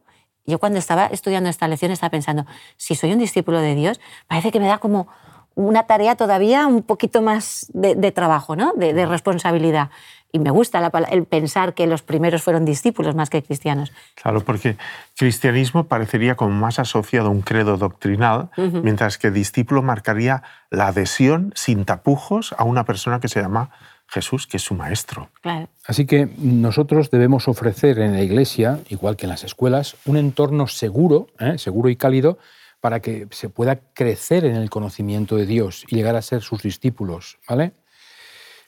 yo 0.46 0.60
cuando 0.60 0.78
estaba 0.78 1.06
estudiando 1.06 1.50
esta 1.50 1.68
lección 1.68 1.92
estaba 1.92 2.10
pensando, 2.10 2.46
si 2.76 2.96
soy 2.96 3.14
un 3.14 3.20
discípulo 3.20 3.62
de 3.62 3.76
Dios, 3.76 4.02
parece 4.28 4.52
que 4.52 4.60
me 4.60 4.68
da 4.68 4.78
como 4.78 5.08
una 5.56 5.84
tarea 5.84 6.16
todavía 6.16 6.68
un 6.68 6.84
poquito 6.84 7.22
más 7.22 7.68
de, 7.74 8.12
trabajo, 8.12 8.58
¿no? 8.58 8.74
de, 8.74 9.06
responsabilidad. 9.06 9.90
Y 10.32 10.40
me 10.40 10.52
gusta 10.52 10.92
el 11.12 11.26
pensar 11.26 11.74
que 11.74 11.88
los 11.88 12.02
primeros 12.02 12.44
fueron 12.44 12.66
discípulos 12.66 13.16
más 13.16 13.30
que 13.30 13.42
cristianos. 13.42 13.94
Claro, 14.16 14.42
porque 14.42 14.76
cristianismo 15.18 15.86
parecería 15.86 16.36
como 16.36 16.52
más 16.52 16.78
asociado 16.78 17.28
a 17.28 17.30
un 17.30 17.42
credo 17.42 17.78
doctrinal, 17.78 18.50
mientras 18.58 19.18
que 19.18 19.32
discípulo 19.32 19.82
marcaría 19.82 20.44
la 20.70 20.88
adhesión 20.88 21.54
sin 21.56 21.86
tapujos 21.86 22.54
a 22.58 22.66
una 22.66 22.84
persona 22.84 23.22
que 23.22 23.30
se 23.30 23.42
llama 23.42 23.70
Jesús, 24.08 24.46
que 24.46 24.58
es 24.58 24.64
su 24.64 24.76
maestro. 24.76 25.30
Claro. 25.42 25.68
Así 25.86 26.06
que 26.06 26.30
nosotros 26.38 27.10
debemos 27.12 27.48
ofrecer 27.48 28.00
en 28.00 28.14
la 28.14 28.22
iglesia, 28.22 28.80
igual 28.90 29.16
que 29.16 29.26
en 29.26 29.30
las 29.30 29.44
escuelas, 29.44 29.96
un 30.06 30.18
entorno 30.18 30.68
seguro, 30.68 31.28
¿eh? 31.40 31.58
seguro 31.58 31.90
y 31.90 31.96
cálido, 31.96 32.38
para 32.82 33.00
que 33.00 33.28
se 33.32 33.50
pueda 33.50 33.80
crecer 33.94 34.46
en 34.46 34.56
el 34.56 34.70
conocimiento 34.70 35.38
de 35.38 35.46
Dios 35.46 35.86
y 35.88 35.96
llegar 35.96 36.16
a 36.16 36.22
ser 36.22 36.42
sus 36.44 36.62
discípulos, 36.62 37.40
¿vale? 37.50 37.72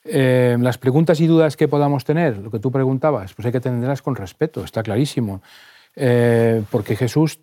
Eh, 0.09 0.57
las 0.59 0.77
preguntas 0.77 1.19
y 1.19 1.27
dudas 1.27 1.57
que 1.57 1.67
podamos 1.67 2.05
tener, 2.05 2.37
lo 2.37 2.49
que 2.49 2.59
tú 2.59 2.71
preguntabas, 2.71 3.33
pues 3.33 3.45
hay 3.45 3.51
que 3.51 3.59
tenerlas 3.59 4.01
con 4.01 4.15
respeto, 4.15 4.63
está 4.63 4.83
clarísimo, 4.83 5.41
eh, 5.95 6.63
porque 6.71 6.95
Jesús 6.95 7.39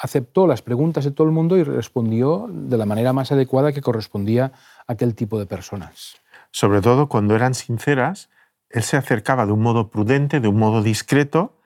aceptó 0.00 0.46
las 0.46 0.60
preguntas 0.60 1.04
de 1.04 1.10
todo 1.10 1.26
el 1.26 1.32
mundo 1.32 1.56
y 1.56 1.62
respondió 1.62 2.48
de 2.50 2.76
la 2.76 2.84
manera 2.84 3.12
más 3.12 3.32
adecuada 3.32 3.72
que 3.72 3.80
correspondía 3.80 4.52
a 4.86 4.92
aquel 4.92 5.14
tipo 5.14 5.38
de 5.38 5.46
personas. 5.46 6.16
Sobre 6.50 6.82
todo 6.82 7.08
cuando 7.08 7.34
eran 7.34 7.54
sinceras, 7.54 8.28
él 8.68 8.82
se 8.82 8.96
acercaba 8.96 9.46
de 9.46 9.52
un 9.52 9.62
modo 9.62 9.88
prudente, 9.88 10.40
de 10.40 10.48
un 10.48 10.58
modo 10.58 10.82
discreto, 10.82 11.56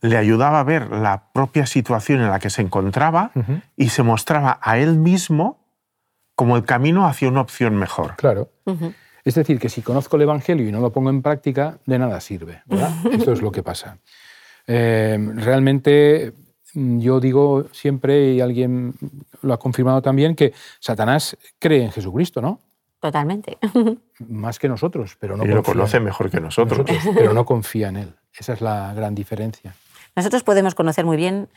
le 0.00 0.16
ayudaba 0.16 0.60
a 0.60 0.64
ver 0.64 0.90
la 0.90 1.30
propia 1.32 1.66
situación 1.66 2.20
en 2.20 2.30
la 2.30 2.38
que 2.38 2.50
se 2.50 2.62
encontraba 2.62 3.32
y 3.76 3.88
se 3.88 4.02
mostraba 4.02 4.58
a 4.62 4.78
él 4.78 4.96
mismo 4.96 5.58
como 6.34 6.56
el 6.56 6.64
camino 6.64 7.06
hacia 7.06 7.28
una 7.28 7.40
opción 7.40 7.76
mejor. 7.76 8.14
Claro. 8.16 8.50
Es 9.28 9.34
decir, 9.34 9.58
que 9.58 9.68
si 9.68 9.82
conozco 9.82 10.16
el 10.16 10.22
Evangelio 10.22 10.66
y 10.66 10.72
no 10.72 10.80
lo 10.80 10.90
pongo 10.90 11.10
en 11.10 11.20
práctica, 11.20 11.76
de 11.84 11.98
nada 11.98 12.18
sirve. 12.18 12.62
¿verdad? 12.64 12.90
Esto 13.12 13.32
es 13.32 13.42
lo 13.42 13.52
que 13.52 13.62
pasa. 13.62 13.98
Eh, 14.66 15.18
realmente 15.34 16.32
mm, 16.72 16.98
yo 16.98 17.20
digo 17.20 17.66
siempre, 17.72 18.32
y 18.32 18.40
alguien 18.40 18.94
lo 19.42 19.52
ha 19.52 19.58
confirmado 19.58 20.00
también, 20.00 20.34
que 20.34 20.54
Satanás 20.80 21.36
cree 21.58 21.84
en 21.84 21.92
Jesucristo, 21.92 22.40
¿no? 22.40 22.58
Totalmente. 23.00 23.58
Más 24.30 24.58
que 24.58 24.66
nosotros, 24.66 25.14
pero 25.20 25.36
no 25.36 25.44
y 25.44 25.48
lo 25.48 25.62
conoce 25.62 26.00
mejor 26.00 26.30
que 26.30 26.40
nosotros. 26.40 26.78
nosotros, 26.78 27.14
pero 27.14 27.34
no 27.34 27.44
confía 27.52 27.90
en 27.90 27.96
él. 27.98 28.14
Esa 28.32 28.54
es 28.54 28.62
la 28.62 28.94
gran 28.94 29.14
diferencia. 29.14 29.74
Nosotros 30.16 30.42
podemos 30.42 30.74
conocer 30.74 31.04
muy 31.04 31.18
bien 31.18 31.50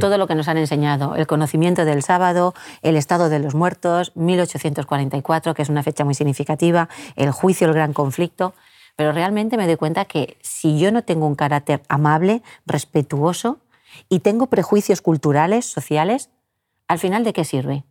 todo 0.00 0.18
lo 0.18 0.26
que 0.26 0.34
nos 0.34 0.48
han 0.48 0.58
enseñado, 0.58 1.16
el 1.16 1.26
conocimiento 1.26 1.84
del 1.84 2.02
sábado, 2.02 2.54
el 2.82 2.96
estado 2.96 3.28
de 3.28 3.38
los 3.38 3.54
muertos, 3.54 4.12
1844, 4.14 5.54
que 5.54 5.62
es 5.62 5.68
una 5.68 5.82
fecha 5.82 6.04
muy 6.04 6.14
significativa, 6.14 6.88
el 7.16 7.30
juicio, 7.30 7.66
el 7.66 7.74
gran 7.74 7.92
conflicto, 7.92 8.54
pero 8.96 9.12
realmente 9.12 9.56
me 9.56 9.66
doy 9.66 9.76
cuenta 9.76 10.04
que 10.04 10.36
si 10.42 10.78
yo 10.78 10.92
no 10.92 11.02
tengo 11.02 11.26
un 11.26 11.34
carácter 11.34 11.82
amable, 11.88 12.42
respetuoso 12.66 13.58
y 14.08 14.20
tengo 14.20 14.46
prejuicios 14.46 15.00
culturales, 15.00 15.64
sociales, 15.66 16.30
al 16.88 16.98
final 16.98 17.24
¿de 17.24 17.32
qué 17.32 17.44
sirve? 17.44 17.84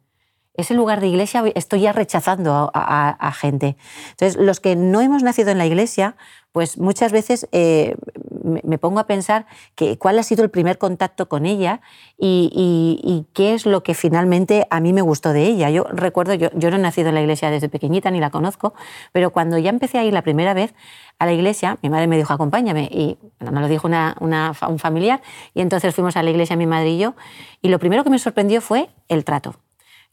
Ese 0.54 0.74
lugar 0.74 1.00
de 1.00 1.08
iglesia 1.08 1.44
estoy 1.56 1.82
ya 1.82 1.94
rechazando 1.94 2.72
a, 2.74 3.32
gente. 3.32 3.78
Entonces, 4.12 4.40
los 4.40 4.60
que 4.60 4.76
no 4.76 5.00
hemos 5.00 5.24
nacido 5.24 5.50
en 5.50 5.58
la 5.58 5.66
iglesia, 5.66 6.18
pues 6.52 6.78
muchas 6.78 7.14
veces 7.14 7.48
eh, 7.54 7.96
me, 8.44 8.78
pongo 8.78 9.00
a 9.00 9.08
pensar 9.08 9.46
que 9.76 9.98
cuál 9.98 10.20
ha 10.20 10.24
sido 10.24 10.44
el 10.44 10.50
primer 10.50 10.78
contacto 10.78 11.28
con 11.30 11.46
ella 11.46 11.82
y, 12.18 13.26
qué 13.34 13.54
es 13.54 13.66
lo 13.66 13.84
que 13.84 13.94
finalmente 13.94 14.68
a 14.70 14.80
mí 14.80 14.94
me 14.94 15.02
gustó 15.02 15.34
de 15.34 15.46
ella. 15.46 15.70
Yo 15.70 15.84
recuerdo, 15.84 16.34
yo, 16.34 16.50
yo 16.54 16.70
no 16.70 16.78
he 16.78 16.80
nacido 16.80 17.10
en 17.10 17.16
la 17.16 17.22
iglesia 17.22 17.50
desde 17.50 17.70
pequeñita 17.70 18.12
ni 18.12 18.20
la 18.20 18.30
conozco, 18.30 18.74
pero 19.12 19.32
cuando 19.32 19.58
ya 19.58 19.70
empecé 19.70 20.00
a 20.00 20.04
ir 20.04 20.14
la 20.14 20.22
primera 20.22 20.54
vez 20.54 20.74
a 21.20 21.26
la 21.26 21.34
iglesia, 21.34 21.78
mi 21.82 21.90
madre 21.90 22.08
me 22.08 22.18
dijo, 22.18 22.34
acompáñame, 22.34 22.90
y 22.92 23.18
bueno, 23.40 23.52
me 23.52 23.62
lo 23.62 23.68
dijo 23.68 23.88
una, 23.88 24.16
una 24.20 24.54
un 24.68 24.80
familiar, 24.80 25.22
y 25.54 25.62
entonces 25.62 25.94
fuimos 25.94 26.18
a 26.18 26.24
la 26.24 26.30
iglesia 26.30 26.56
mi 26.56 26.66
madre 26.66 26.90
y 26.90 26.98
yo, 26.98 27.16
y 27.62 27.70
lo 27.70 27.80
primero 27.80 28.04
que 28.04 28.10
me 28.10 28.20
sorprendió 28.20 28.60
fue 28.62 28.90
el 29.08 29.24
trato. 29.24 29.56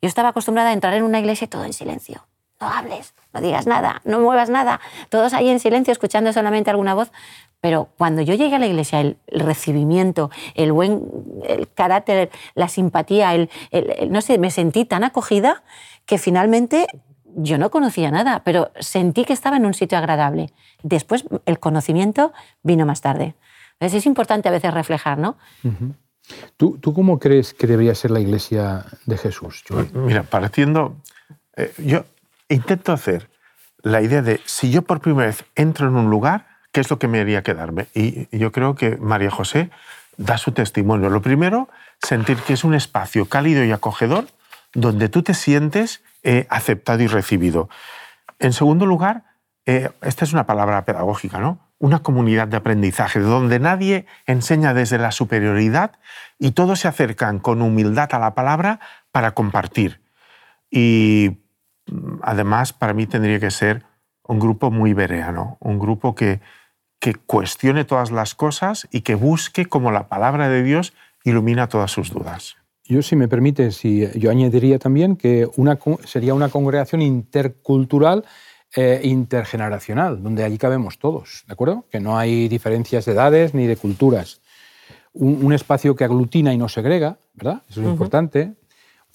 Yo 0.01 0.09
estaba 0.09 0.29
acostumbrada 0.29 0.71
a 0.71 0.73
entrar 0.73 0.95
en 0.95 1.03
una 1.03 1.19
iglesia 1.19 1.49
todo 1.49 1.65
en 1.65 1.73
silencio. 1.73 2.28
No 2.61 2.69
hables, 2.69 3.15
no 3.33 3.41
digas 3.41 3.67
nada, 3.67 4.01
no 4.05 4.19
muevas 4.21 4.51
nada. 4.51 4.81
Todos 5.11 5.33
ahí 5.33 5.49
en 5.49 5.61
silencio 5.61 5.93
escuchando 5.93 6.33
solamente 6.33 6.71
alguna 6.71 6.95
voz. 6.95 7.11
Pero 7.61 7.89
cuando 7.99 8.23
yo 8.23 8.35
llegué 8.35 8.57
a 8.57 8.59
la 8.61 8.67
iglesia, 8.67 9.01
el, 9.01 9.17
el 9.27 9.41
recibimiento, 9.41 10.31
el 10.55 10.73
buen 10.73 11.03
el 11.45 11.69
carácter, 11.73 12.31
la 12.55 12.69
simpatía, 12.69 13.35
el, 13.35 13.51
el- 13.73 13.91
el- 13.99 14.13
no 14.13 14.21
sé, 14.21 14.39
me 14.39 14.51
sentí 14.51 14.85
tan 14.85 15.03
acogida 15.05 15.63
que 16.07 16.19
finalmente 16.19 16.87
yo 17.37 17.59
no 17.59 17.71
conocía 17.71 18.11
nada, 18.11 18.43
pero 18.45 18.71
sentí 18.81 19.25
que 19.25 19.33
estaba 19.33 19.57
en 19.57 19.67
un 19.67 19.75
sitio 19.75 19.99
agradable. 19.99 20.51
Después 20.83 21.25
el 21.47 21.59
conocimiento 21.59 22.33
vino 22.63 22.87
más 22.87 23.01
tarde. 23.01 23.35
Entonces 23.75 23.99
es 23.99 24.07
importante 24.07 24.49
a 24.49 24.53
veces 24.53 24.73
reflejar, 24.75 25.19
¿no? 25.19 25.37
¿Tú, 26.57 26.79
tú 26.79 26.93
cómo 26.95 27.19
crees 27.19 27.55
que 27.55 27.67
debería 27.67 27.95
ser 27.95 28.11
la 28.11 28.21
iglesia 28.21 28.85
de 29.07 29.17
Jesús, 29.17 29.65
Joel? 29.69 29.89
Mira, 29.95 30.23
partiendo, 30.25 30.97
eh, 31.57 31.73
yo 31.79 32.05
intento 32.49 32.93
hacer 32.93 33.31
la 33.83 34.03
idea 34.03 34.23
de 34.23 34.41
si 34.45 34.71
yo 34.71 34.83
por 34.83 35.01
primera 35.01 35.29
vez 35.29 35.45
entro 35.55 35.89
en 35.89 35.97
un 35.97 36.11
lugar, 36.11 36.47
¿qué 36.73 36.81
es 36.81 36.91
lo 36.91 36.99
que 36.99 37.09
me 37.09 37.21
haría 37.21 37.43
quedarme? 37.43 37.87
Y 37.95 38.37
yo 38.37 38.53
creo 38.53 38.75
que 38.75 38.97
María 38.97 39.31
José 39.31 39.71
da 40.17 40.37
su 40.37 40.53
testimonio. 40.53 41.11
Lo 41.11 41.23
primero, 41.23 41.69
sentir 42.01 42.37
que 42.39 42.53
es 42.53 42.65
un 42.65 42.75
espacio 42.75 43.27
cálido 43.27 43.65
y 43.65 43.73
acogedor 43.73 44.27
donde 44.75 45.09
tú 45.09 45.23
te 45.23 45.35
sientes 45.35 46.03
eh, 46.23 46.47
aceptado 46.51 47.03
y 47.03 47.07
recibido. 47.07 47.69
En 48.39 48.53
segundo 48.53 48.85
lugar, 48.87 49.25
eh, 49.67 49.91
esta 50.03 50.25
es 50.25 50.33
una 50.33 50.47
palabra 50.47 50.85
pedagógica, 50.85 51.39
¿no? 51.39 51.61
Una 51.79 52.01
comunidad 52.01 52.49
de 52.49 52.57
aprendizaje 52.57 53.21
donde 53.21 53.61
nadie 53.61 54.07
enseña 54.27 54.75
desde 54.75 54.99
la 54.99 55.13
superioridad 55.13 55.93
y 56.39 56.51
todos 56.51 56.81
se 56.81 56.89
acercan 56.89 57.39
con 57.39 57.63
humildad 57.63 58.09
a 58.13 58.19
la 58.19 58.35
palabra 58.35 58.81
para 59.13 59.33
compartir. 59.33 60.01
Y 60.71 61.39
además, 62.23 62.73
para 62.73 62.95
mí 62.95 63.07
tendría 63.07 63.41
que 63.41 63.51
ser 63.51 63.85
un 64.25 64.39
grupo 64.39 64.71
muy 64.71 64.93
bereano, 64.93 65.57
un 65.61 65.79
grupo 65.79 66.15
que, 66.15 66.41
que 67.01 67.15
cuestione 67.15 67.85
todas 67.85 68.11
las 68.11 68.35
cosas 68.35 68.89
y 68.91 69.01
que 69.01 69.15
busque 69.15 69.67
como 69.67 69.91
la 69.91 70.09
palabra 70.09 70.49
de 70.49 70.63
Dios 70.63 70.93
ilumina 71.25 71.69
todas 71.69 71.91
sus 71.91 72.11
dudas. 72.11 72.57
Yo, 72.85 73.03
si 73.03 73.17
me 73.17 73.29
permite, 73.29 73.71
si, 73.71 74.09
yo 74.19 74.31
añadiría 74.31 74.79
también 74.79 75.17
que 75.17 75.49
una, 75.57 75.79
sería 76.05 76.33
una 76.33 76.49
congregación 76.49 77.03
intercultural 77.03 78.25
e 78.75 79.01
intergeneracional, 79.05 80.23
donde 80.23 80.45
allí 80.45 80.59
cabemos 80.59 80.99
todos, 80.99 81.45
¿de 81.47 81.53
acuerdo? 81.53 81.87
Que 81.91 82.01
no 82.01 82.19
hay 82.19 82.49
diferencias 82.49 83.05
de 83.05 83.13
edades 83.13 83.55
ni 83.55 83.67
de 83.67 83.77
culturas. 83.77 84.41
Un, 85.13 85.45
un 85.45 85.53
espacio 85.53 85.97
que 85.97 86.05
aglutina 86.05 86.53
y 86.53 86.59
no 86.59 86.69
segrega, 86.69 87.19
¿verdad? 87.35 87.63
Eso 87.69 87.83
es 87.83 87.89
importante. 87.89 88.55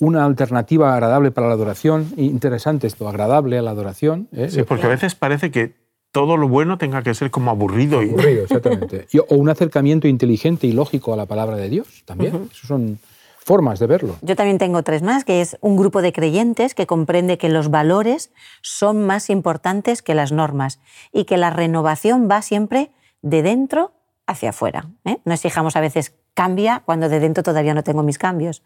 Una 0.04 0.26
alternativa 0.26 0.94
agradable 0.94 1.32
para 1.32 1.48
la 1.48 1.54
adoración, 1.54 2.14
interesante 2.18 2.88
esto, 2.88 3.08
agradable 3.08 3.58
a 3.58 3.62
la 3.62 3.72
adoración. 3.72 4.28
¿eh? 4.34 4.50
Sí, 4.50 4.64
porque 4.64 4.86
a 4.86 4.90
veces 4.90 5.16
parece 5.16 5.50
que 5.50 5.76
todo 6.12 6.36
lo 6.36 6.50
bueno 6.50 6.78
tenga 6.78 7.04
que 7.04 7.14
ser 7.14 7.32
como 7.32 7.52
aburrido. 7.52 8.04
Y... 8.04 8.10
Aburrido, 8.10 8.44
exactamente. 8.44 9.08
Y- 9.14 9.20
o 9.20 9.26
un 9.30 9.50
acercamiento 9.50 10.08
inteligente 10.08 10.68
y 10.68 10.74
lógico 10.74 11.14
a 11.14 11.18
la 11.18 11.26
palabra 11.26 11.56
de 11.56 11.70
Dios 11.70 12.04
también. 12.06 12.50
Esas 12.52 12.68
son 12.68 13.00
formas 13.38 13.80
de 13.80 13.88
verlo. 13.88 14.16
Yo 14.22 14.36
también 14.36 14.58
tengo 14.58 14.84
tres 14.84 15.04
más, 15.04 15.24
que 15.26 15.42
es 15.42 15.58
un 15.62 15.78
grupo 15.78 16.02
de 16.02 16.12
creyentes 16.12 16.76
que 16.76 16.86
comprende 16.86 17.38
que 17.38 17.50
los 17.50 17.70
valores 17.70 18.32
son 18.62 19.06
más 19.06 19.30
importantes 19.30 20.02
que 20.02 20.16
las 20.16 20.32
normas 20.32 20.80
y 21.12 21.24
que 21.24 21.38
la 21.38 21.50
renovación 21.50 22.28
va 22.30 22.42
siempre 22.42 22.92
de 23.22 23.42
dentro 23.42 23.92
hacia 24.34 24.50
afuera. 24.50 24.88
¿eh? 25.06 25.18
No 25.26 25.34
exijamos 25.34 25.76
a 25.76 25.80
veces 25.80 26.14
cambia 26.34 26.82
cuando 26.86 27.10
de 27.10 27.20
dentro 27.20 27.44
todavía 27.44 27.74
no 27.74 27.84
tengo 27.84 28.04
mis 28.04 28.18
cambios. 28.18 28.64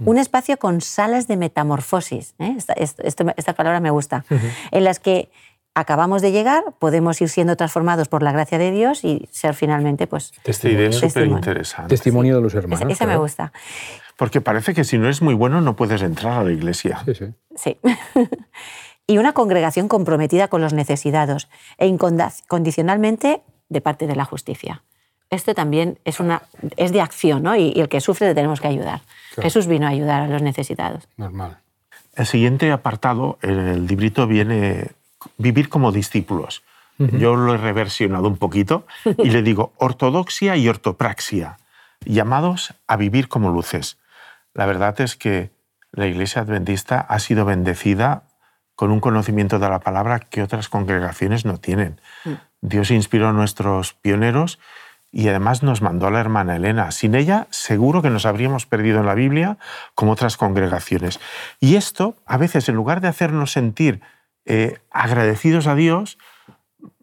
Un 0.00 0.18
espacio 0.18 0.58
con 0.58 0.80
salas 0.80 1.26
de 1.26 1.36
metamorfosis, 1.36 2.34
¿eh? 2.38 2.56
esta, 2.76 3.52
palabra 3.54 3.80
me 3.80 3.90
gusta, 3.90 4.24
en 4.70 4.84
las 4.84 5.00
que 5.00 5.30
acabamos 5.74 6.22
de 6.22 6.32
llegar, 6.32 6.64
podemos 6.78 7.20
ir 7.20 7.28
siendo 7.28 7.56
transformados 7.56 8.08
por 8.08 8.22
la 8.22 8.32
gracia 8.32 8.58
de 8.58 8.70
Dios 8.70 9.04
y 9.04 9.28
ser 9.30 9.54
finalmente, 9.54 10.06
pues, 10.06 10.32
Esta 10.44 10.68
idea 10.68 10.88
es 10.88 10.96
súper 10.96 11.08
Testimonio. 11.08 11.36
interesante. 11.36 11.88
Testimonio 11.88 12.36
de 12.36 12.42
los 12.42 12.54
hermanos. 12.54 12.90
esa 12.90 13.04
me 13.04 13.10
claro. 13.10 13.20
gusta. 13.20 13.52
Porque 14.16 14.40
parece 14.40 14.72
que 14.72 14.84
si 14.84 14.96
no 14.96 15.10
es 15.10 15.20
muy 15.20 15.34
bueno 15.34 15.60
no 15.60 15.76
puedes 15.76 16.00
entrar 16.00 16.38
a 16.38 16.44
la 16.44 16.52
iglesia. 16.52 17.02
Sí, 17.04 17.14
sí. 17.14 17.26
Sí. 17.56 17.78
y 19.06 19.18
una 19.18 19.34
congregación 19.34 19.88
comprometida 19.88 20.48
con 20.48 20.62
los 20.62 20.72
necesitados 20.72 21.48
e 21.76 21.86
incondicionalmente 21.86 23.42
de 23.68 23.80
parte 23.80 24.06
de 24.06 24.16
la 24.16 24.24
justicia. 24.24 24.82
Esto 25.30 25.54
también 25.54 25.98
es, 26.04 26.20
una, 26.20 26.42
es 26.76 26.92
de 26.92 27.00
acción, 27.00 27.42
¿no? 27.42 27.56
Y, 27.56 27.72
y 27.74 27.80
el 27.80 27.88
que 27.88 28.00
sufre 28.00 28.28
le 28.28 28.34
tenemos 28.34 28.60
que 28.60 28.68
ayudar. 28.68 29.00
Claro. 29.34 29.42
Jesús 29.42 29.66
vino 29.66 29.86
a 29.86 29.90
ayudar 29.90 30.22
a 30.22 30.28
los 30.28 30.42
necesitados. 30.42 31.08
Normal. 31.16 31.58
El 32.14 32.26
siguiente 32.26 32.72
apartado 32.72 33.38
en 33.42 33.58
el 33.58 33.86
librito 33.86 34.26
viene 34.26 34.92
vivir 35.36 35.68
como 35.68 35.92
discípulos. 35.92 36.62
Yo 36.98 37.36
lo 37.36 37.54
he 37.54 37.58
reversionado 37.58 38.26
un 38.26 38.38
poquito 38.38 38.86
y 39.18 39.28
le 39.28 39.42
digo 39.42 39.74
ortodoxia 39.76 40.56
y 40.56 40.66
ortopraxia, 40.66 41.58
llamados 42.06 42.72
a 42.86 42.96
vivir 42.96 43.28
como 43.28 43.50
luces. 43.50 43.98
La 44.54 44.64
verdad 44.64 44.98
es 45.02 45.14
que 45.14 45.50
la 45.92 46.06
Iglesia 46.06 46.40
Adventista 46.40 47.00
ha 47.00 47.18
sido 47.18 47.44
bendecida 47.44 48.22
con 48.74 48.90
un 48.90 49.00
conocimiento 49.00 49.58
de 49.58 49.68
la 49.68 49.80
palabra 49.80 50.20
que 50.20 50.42
otras 50.42 50.70
congregaciones 50.70 51.44
no 51.44 51.58
tienen. 51.58 52.00
Dios 52.62 52.90
inspiró 52.90 53.28
a 53.28 53.32
nuestros 53.32 53.92
pioneros 53.92 54.58
y 55.16 55.30
además 55.30 55.62
nos 55.62 55.80
mandó 55.80 56.06
a 56.08 56.10
la 56.10 56.20
hermana 56.20 56.56
Elena. 56.56 56.90
Sin 56.90 57.14
ella, 57.14 57.46
seguro 57.48 58.02
que 58.02 58.10
nos 58.10 58.26
habríamos 58.26 58.66
perdido 58.66 59.00
en 59.00 59.06
la 59.06 59.14
Biblia 59.14 59.56
como 59.94 60.12
otras 60.12 60.36
congregaciones. 60.36 61.20
Y 61.58 61.76
esto, 61.76 62.16
a 62.26 62.36
veces, 62.36 62.68
en 62.68 62.74
lugar 62.74 63.00
de 63.00 63.08
hacernos 63.08 63.50
sentir 63.50 64.02
eh, 64.44 64.78
agradecidos 64.90 65.68
a 65.68 65.74
Dios, 65.74 66.18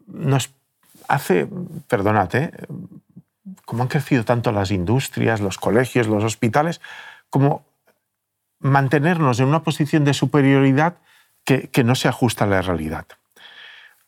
nos 0.06 0.54
hace, 1.08 1.48
perdónate, 1.88 2.52
como 3.64 3.82
han 3.82 3.88
crecido 3.88 4.24
tanto 4.24 4.52
las 4.52 4.70
industrias, 4.70 5.40
los 5.40 5.58
colegios, 5.58 6.06
los 6.06 6.22
hospitales, 6.22 6.80
como 7.30 7.66
mantenernos 8.60 9.40
en 9.40 9.46
una 9.46 9.64
posición 9.64 10.04
de 10.04 10.14
superioridad 10.14 10.98
que, 11.44 11.68
que 11.68 11.82
no 11.82 11.96
se 11.96 12.06
ajusta 12.06 12.44
a 12.44 12.46
la 12.46 12.62
realidad. 12.62 13.06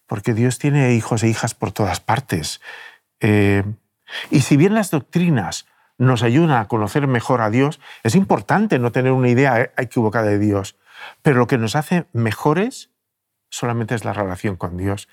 Porque 0.07 0.33
Dios 0.33 0.61
tiene 0.61 0.95
hijos 0.95 1.25
e 1.25 1.29
hijas 1.29 1.57
por 1.57 1.73
todas 1.73 1.99
partes. 1.99 2.61
Eh, 3.19 3.65
y 4.31 4.41
si 4.41 4.57
bien 4.57 4.75
las 4.75 4.91
doctrinas 4.91 5.67
nos 5.99 6.23
ayudan 6.23 6.51
a 6.53 6.69
conocer 6.69 7.07
mejor 7.07 7.41
a 7.41 7.51
Dios, 7.51 7.81
es 8.03 8.15
importante 8.15 8.79
no 8.79 8.93
tener 8.93 9.13
una 9.13 9.29
idea 9.29 9.73
equivocada 9.77 10.27
de 10.27 10.39
Dios. 10.39 10.77
Pero 11.23 11.39
lo 11.39 11.47
que 11.47 11.59
nos 11.59 11.77
hace 11.77 12.07
mejores 12.13 12.91
solamente 13.49 13.95
es 13.95 14.05
la 14.05 14.13
relación 14.13 14.57
con 14.57 14.77
Dios. 14.77 15.09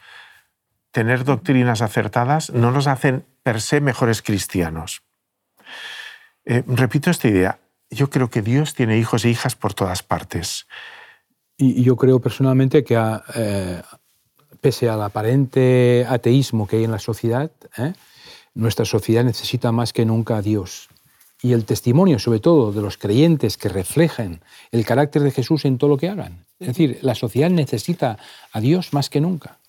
Tener 0.92 1.24
doctrinas 1.24 1.82
acertadas 1.82 2.52
no 2.52 2.72
nos 2.72 2.88
hacen 2.88 3.26
per 3.44 3.62
se 3.62 3.82
mejores 3.82 4.22
cristianos. 4.22 5.04
Eh, 6.46 6.64
repito 6.68 7.10
esta 7.10 7.28
idea. 7.28 7.60
Yo 7.90 8.10
creo 8.10 8.30
que 8.30 8.42
Dios 8.42 8.74
tiene 8.76 8.98
hijos 8.98 9.24
e 9.26 9.30
hijas 9.30 9.56
por 9.56 9.74
todas 9.74 10.04
partes. 10.04 10.68
Y, 11.58 11.84
yo 11.84 11.96
creo 11.96 12.20
personalmente 12.20 12.84
que, 12.84 12.96
eh, 13.36 13.82
pese 14.62 14.90
al 14.90 15.02
aparente 15.02 16.06
ateísmo 16.10 16.68
que 16.68 16.78
hay 16.78 16.84
en 16.84 16.92
la 16.92 17.00
sociedad, 17.00 17.52
¿eh? 17.78 17.94
Nuestra 18.56 18.86
sociedad 18.86 19.24
necesita 19.24 19.72
más 19.72 19.94
que 19.94 20.06
nunca 20.06 20.38
a 20.38 20.42
Dios. 20.42 20.90
Y 21.42 21.54
el 21.54 21.66
testimonio, 21.66 22.20
sobre 22.20 22.40
todo, 22.40 22.72
de 22.72 22.82
los 22.82 22.98
creyentes 22.98 23.58
que 23.58 23.68
reflejen 23.68 24.42
el 24.72 24.86
carácter 24.86 25.24
de 25.24 25.32
Jesús 25.32 25.66
en 25.66 25.78
todo 25.78 25.90
lo 25.90 25.98
que 25.98 26.10
hagan. 26.10 26.46
Es 26.60 26.68
decir, 26.68 27.00
la 27.02 27.16
sociedad 27.16 27.50
necesita 27.50 28.18
a 28.52 28.60
Dios 28.62 28.94
más 28.94 29.10
que 29.10 29.20
nunca. 29.20 29.60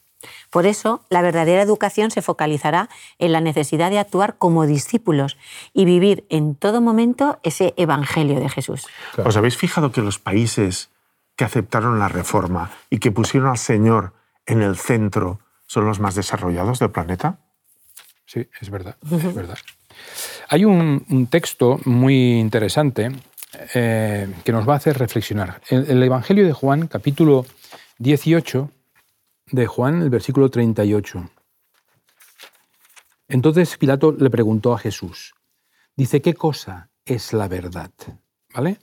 Por 0.51 0.67
eso, 0.67 1.03
la 1.11 1.23
verdadera 1.23 1.63
educación 1.63 2.11
se 2.11 2.23
focalizará 2.23 2.89
en 3.19 3.33
la 3.33 3.41
necesidad 3.41 3.91
de 3.91 3.99
actuar 3.99 4.37
como 4.39 4.67
discípulos 4.67 5.37
y 5.73 5.85
vivir 5.85 6.27
en 6.31 6.55
todo 6.55 6.81
momento 6.81 7.39
ese 7.43 7.75
evangelio 7.77 8.41
de 8.41 8.49
Jesús. 8.49 8.87
¿Os 9.25 9.37
habéis 9.37 9.57
fijado 9.57 9.93
que 9.93 10.01
los 10.01 10.19
países 10.19 10.91
que 11.37 11.45
aceptaron 11.45 11.99
la 11.99 12.09
reforma 12.09 12.71
y 12.91 12.99
que 12.99 13.11
pusieron 13.11 13.51
al 13.51 13.59
Señor 13.59 14.13
en 14.47 14.63
el 14.63 14.77
centro 14.77 15.41
son 15.67 15.87
los 15.87 16.01
más 16.01 16.15
desarrollados 16.15 16.79
del 16.79 16.91
planeta? 16.91 17.39
Sí, 18.35 18.49
es 18.61 18.69
verdad, 18.69 18.97
es 19.13 19.33
verdad. 19.33 19.59
Hay 20.49 20.65
un, 20.65 21.29
texto 21.31 21.79
muy 21.85 22.41
interesante 22.41 23.13
eh, 23.75 24.29
que 24.45 24.51
nos 24.51 24.69
va 24.69 24.73
a 24.73 24.77
hacer 24.79 24.99
reflexionar. 24.99 25.61
El, 25.69 25.89
el 25.89 26.03
Evangelio 26.03 26.45
de 26.45 26.53
Juan, 26.53 26.89
capítulo 26.89 27.47
18, 27.99 28.73
de 29.53 29.67
Juan, 29.69 30.03
el 30.03 30.11
versículo 30.11 30.51
38. 30.51 31.31
Entonces 33.29 33.77
Pilato 33.77 34.11
le 34.11 34.31
preguntó 34.31 34.73
a 34.75 34.79
Jesús, 34.79 35.33
dice, 35.95 36.21
¿qué 36.21 36.35
cosa 36.35 36.91
es 37.05 37.33
la 37.33 37.47
verdad? 37.47 37.93
¿Vale? 38.53 38.79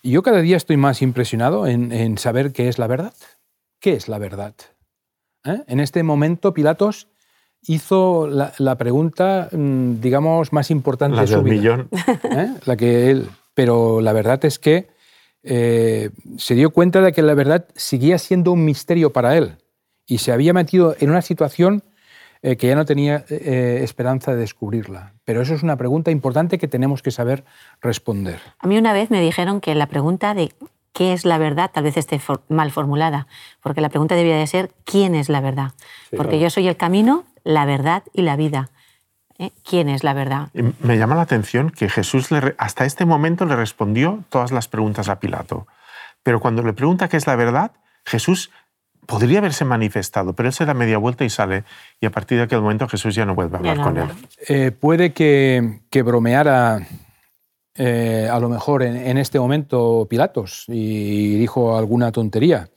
Y 0.00 0.12
yo 0.12 0.22
cada 0.22 0.40
día 0.40 0.56
estoy 0.56 0.78
más 0.78 1.02
impresionado 1.02 1.66
en, 1.66 2.16
saber 2.16 2.54
qué 2.54 2.68
es 2.68 2.78
la 2.78 2.86
verdad. 2.86 3.12
¿Qué 3.80 3.92
es 3.92 4.08
la 4.08 4.16
verdad? 4.16 4.54
¿Eh? 5.44 5.62
En 5.66 5.78
este 5.78 6.02
momento 6.02 6.54
Pilatos 6.54 7.08
hizo 7.66 8.26
la, 8.26 8.76
pregunta, 8.76 9.48
mm, 9.52 10.00
digamos, 10.00 10.52
más 10.52 10.70
importante 10.70 11.20
de 11.20 11.26
su 11.26 11.42
vida. 11.42 11.54
millón. 11.54 11.88
¿Eh? 12.24 12.54
La 12.64 12.76
que 12.76 13.10
él. 13.10 13.28
Pero 13.54 14.00
la 14.00 14.12
verdad 14.12 14.44
es 14.44 14.58
que 14.58 14.88
eh, 15.42 16.10
se 16.36 16.54
dio 16.54 16.70
cuenta 16.70 17.00
de 17.00 17.12
que 17.12 17.22
la 17.22 17.34
verdad 17.34 17.66
seguía 17.74 18.18
siendo 18.18 18.52
un 18.52 18.64
misterio 18.64 19.12
para 19.12 19.36
él 19.36 19.56
y 20.06 20.18
se 20.18 20.32
había 20.32 20.52
metido 20.52 20.94
en 20.98 21.10
una 21.10 21.22
situación 21.22 21.82
eh, 22.42 22.56
que 22.56 22.68
ya 22.68 22.74
no 22.74 22.84
tenía 22.84 23.24
eh, 23.28 23.80
esperanza 23.82 24.32
de 24.32 24.38
descubrirla. 24.38 25.14
Pero 25.24 25.42
eso 25.42 25.54
es 25.54 25.62
una 25.62 25.76
pregunta 25.76 26.10
importante 26.10 26.58
que 26.58 26.68
tenemos 26.68 27.02
que 27.02 27.10
saber 27.10 27.44
responder. 27.80 28.40
A 28.58 28.66
mí 28.66 28.78
una 28.78 28.92
vez 28.92 29.10
me 29.10 29.20
dijeron 29.20 29.60
que 29.60 29.74
la 29.74 29.86
pregunta 29.86 30.34
de 30.34 30.52
qué 30.92 31.12
es 31.12 31.24
la 31.24 31.38
verdad 31.38 31.70
tal 31.72 31.84
vez 31.84 31.96
esté 31.96 32.20
mal 32.48 32.70
formulada, 32.70 33.26
porque 33.62 33.80
la 33.80 33.88
pregunta 33.88 34.14
debía 34.14 34.36
de 34.36 34.46
ser 34.46 34.70
quién 34.84 35.14
es 35.14 35.28
la 35.28 35.40
verdad. 35.40 35.72
porque 36.16 36.40
yo 36.40 36.50
soy 36.50 36.66
el 36.66 36.76
camino, 36.76 37.24
la 37.44 37.64
verdad 37.64 38.02
y 38.12 38.22
la 38.22 38.36
vida. 38.36 38.70
¿eh? 39.40 39.50
quién 39.64 39.88
es 39.88 40.04
la 40.04 40.12
verdad. 40.12 40.48
Me 40.52 40.98
llama 40.98 41.16
la 41.16 41.22
atención 41.22 41.70
que 41.70 41.88
Jesús 41.88 42.28
hasta 42.58 42.84
este 42.84 43.06
momento 43.06 43.46
le 43.46 43.56
respondió 43.56 44.22
todas 44.28 44.52
las 44.52 44.68
preguntas 44.68 45.08
a 45.08 45.18
Pilato. 45.18 45.66
Pero 46.22 46.40
cuando 46.40 46.62
le 46.62 46.74
pregunta 46.74 47.08
qué 47.08 47.16
es 47.16 47.26
la 47.26 47.36
verdad, 47.36 47.72
Jesús 48.04 48.50
podría 49.06 49.38
haberse 49.38 49.64
manifestado, 49.64 50.34
pero 50.34 50.48
él 50.48 50.52
se 50.52 50.66
da 50.66 50.74
media 50.74 50.98
vuelta 50.98 51.24
y 51.24 51.30
sale, 51.30 51.64
y 52.00 52.06
a 52.06 52.10
partir 52.10 52.38
de 52.38 52.44
aquel 52.44 52.60
momento 52.60 52.86
Jesús 52.86 53.14
ya 53.14 53.24
no 53.24 53.34
vuelve 53.34 53.56
a 53.56 53.58
hablar 53.58 53.80
con 53.80 53.96
él. 53.96 54.08
Eh, 54.46 54.70
puede 54.70 55.12
que, 55.12 55.80
que 55.90 56.02
bromeara 56.02 56.86
eh, 57.74 58.28
a 58.30 58.38
lo 58.38 58.48
mejor 58.50 58.82
en, 58.82 58.96
en, 58.96 59.16
este 59.16 59.40
momento 59.40 60.06
Pilatos 60.08 60.64
y 60.68 61.38
dijo 61.38 61.76
alguna 61.76 62.12
tontería. 62.12 62.68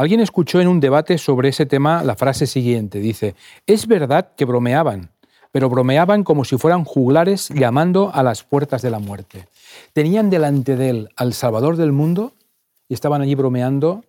Alguien 0.00 0.20
escuchó 0.20 0.62
en 0.62 0.68
un 0.68 0.80
debate 0.80 1.18
sobre 1.18 1.50
ese 1.50 1.66
tema 1.66 2.02
la 2.02 2.16
frase 2.16 2.46
siguiente, 2.46 3.00
dice, 3.00 3.34
es 3.66 3.86
verdad 3.86 4.30
que 4.34 4.46
bromeaban, 4.46 5.10
pero 5.52 5.68
bromeaban 5.68 6.24
como 6.24 6.46
si 6.46 6.56
fueran 6.56 6.84
juglares 6.86 7.50
llamando 7.50 8.10
a 8.14 8.22
las 8.22 8.42
puertas 8.42 8.80
de 8.80 8.88
la 8.88 8.98
muerte. 8.98 9.46
Tenían 9.92 10.30
delante 10.30 10.76
de 10.76 10.88
él 10.88 11.08
al 11.16 11.34
Salvador 11.34 11.76
del 11.76 11.92
mundo 11.92 12.32
y 12.88 12.94
estaban 12.94 13.20
allí 13.20 13.34
bromeando 13.34 14.02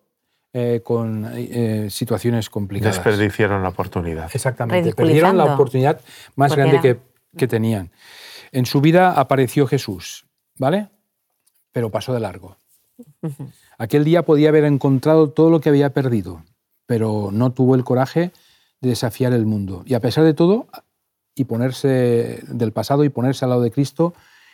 eh, 0.53 0.79
con 0.81 1.29
eh, 1.35 1.89
situaciones 1.89 2.49
complicadas. 2.49 2.95
Desperdiciaron 2.95 3.61
la 3.61 3.67
oportunidad. 3.67 4.29
Exactamente, 4.33 4.93
perdieron 4.93 5.35
la 5.35 5.55
oportunidad 5.55 5.99
más 6.37 6.55
grande 6.55 6.79
que, 6.79 6.99
que, 7.37 7.49
tenían. 7.49 7.91
En 8.53 8.65
su 8.65 8.79
vida 8.79 9.19
apareció 9.19 9.67
Jesús, 9.67 10.25
¿vale? 10.57 10.87
Pero 11.73 11.89
pasó 11.89 12.13
de 12.13 12.21
largo. 12.21 12.55
Aquel 13.81 14.03
día 14.03 14.21
podía 14.21 14.49
haber 14.49 14.65
encontrado 14.65 15.31
todo 15.31 15.49
lo 15.49 15.59
que 15.59 15.69
había 15.69 15.91
perdido, 15.91 16.43
pero 16.85 17.29
no 17.31 17.51
tuvo 17.51 17.73
el 17.73 17.83
coraje 17.83 18.31
de 18.79 18.89
desafiar 18.89 19.33
el 19.33 19.47
mundo. 19.47 19.81
Y 19.87 19.95
a 19.95 19.99
pesar 19.99 20.23
de 20.23 20.35
todo, 20.35 20.67
y 21.33 21.45
ponerse 21.45 22.43
del 22.47 22.73
pasado 22.73 23.03
y 23.03 23.09
ponerse 23.09 23.43
al 23.43 23.49
lado 23.49 23.63
de 23.63 23.71
Cristo 23.71 24.13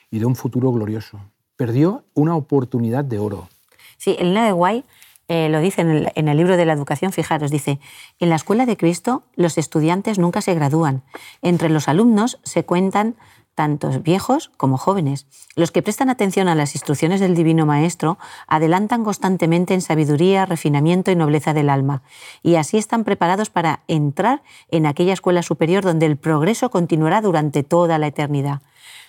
y 0.09 0.19
de 0.19 0.25
un 0.25 0.37
futuro 0.37 0.71
glorioso. 0.71 1.19
Perdió 1.57 2.05
una 2.13 2.37
oportunidad 2.37 3.03
de 3.03 3.19
oro. 3.19 3.49
Sí, 3.97 4.15
Elena 4.17 4.45
de 4.45 4.53
Guay 4.53 4.85
eh, 5.27 5.49
lo 5.49 5.59
dice 5.59 5.81
en 5.81 5.89
el, 5.89 6.11
en 6.15 6.29
el, 6.29 6.37
libro 6.37 6.55
de 6.55 6.65
la 6.65 6.71
educación, 6.71 7.11
fijaros, 7.11 7.51
dice, 7.51 7.81
en 8.19 8.29
la 8.29 8.37
escuela 8.37 8.65
de 8.65 8.77
Cristo 8.77 9.23
los 9.35 9.57
estudiantes 9.57 10.19
nunca 10.19 10.39
se 10.39 10.55
gradúan. 10.55 11.03
Entre 11.41 11.67
los 11.67 11.89
alumnos 11.89 12.39
se 12.43 12.63
cuentan 12.63 13.17
tantos 13.57 14.03
viejos 14.03 14.51
como 14.55 14.77
jóvenes. 14.77 15.25
Los 15.55 15.71
que 15.71 15.81
prestan 15.81 16.11
atención 16.11 16.47
a 16.47 16.53
las 16.53 16.75
instrucciones 16.75 17.19
del 17.19 17.33
Divino 17.33 17.65
Maestro 17.65 18.19
adelantan 18.45 19.03
constantemente 19.03 19.73
en 19.73 19.81
sabiduría, 19.81 20.45
refinamiento 20.45 21.09
y 21.09 21.15
nobleza 21.15 21.55
del 21.55 21.71
alma, 21.71 22.03
y 22.43 22.53
así 22.55 22.77
están 22.77 23.03
preparados 23.03 23.49
para 23.49 23.81
entrar 23.87 24.43
en 24.69 24.85
aquella 24.85 25.13
escuela 25.13 25.41
superior 25.41 25.83
donde 25.83 26.05
el 26.05 26.17
progreso 26.17 26.69
continuará 26.69 27.19
durante 27.19 27.63
toda 27.63 27.97
la 27.97 28.05
eternidad. 28.05 28.61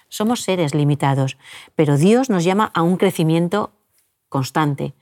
Somos 0.09 0.41
seres 0.41 0.75
limitados, 0.75 1.37
pero 1.77 1.99
Dios 1.99 2.31
nos 2.31 2.43
llama 2.43 2.71
a 2.73 2.81
un 2.81 2.97
crecimiento 2.97 3.73
constante. 4.31 4.95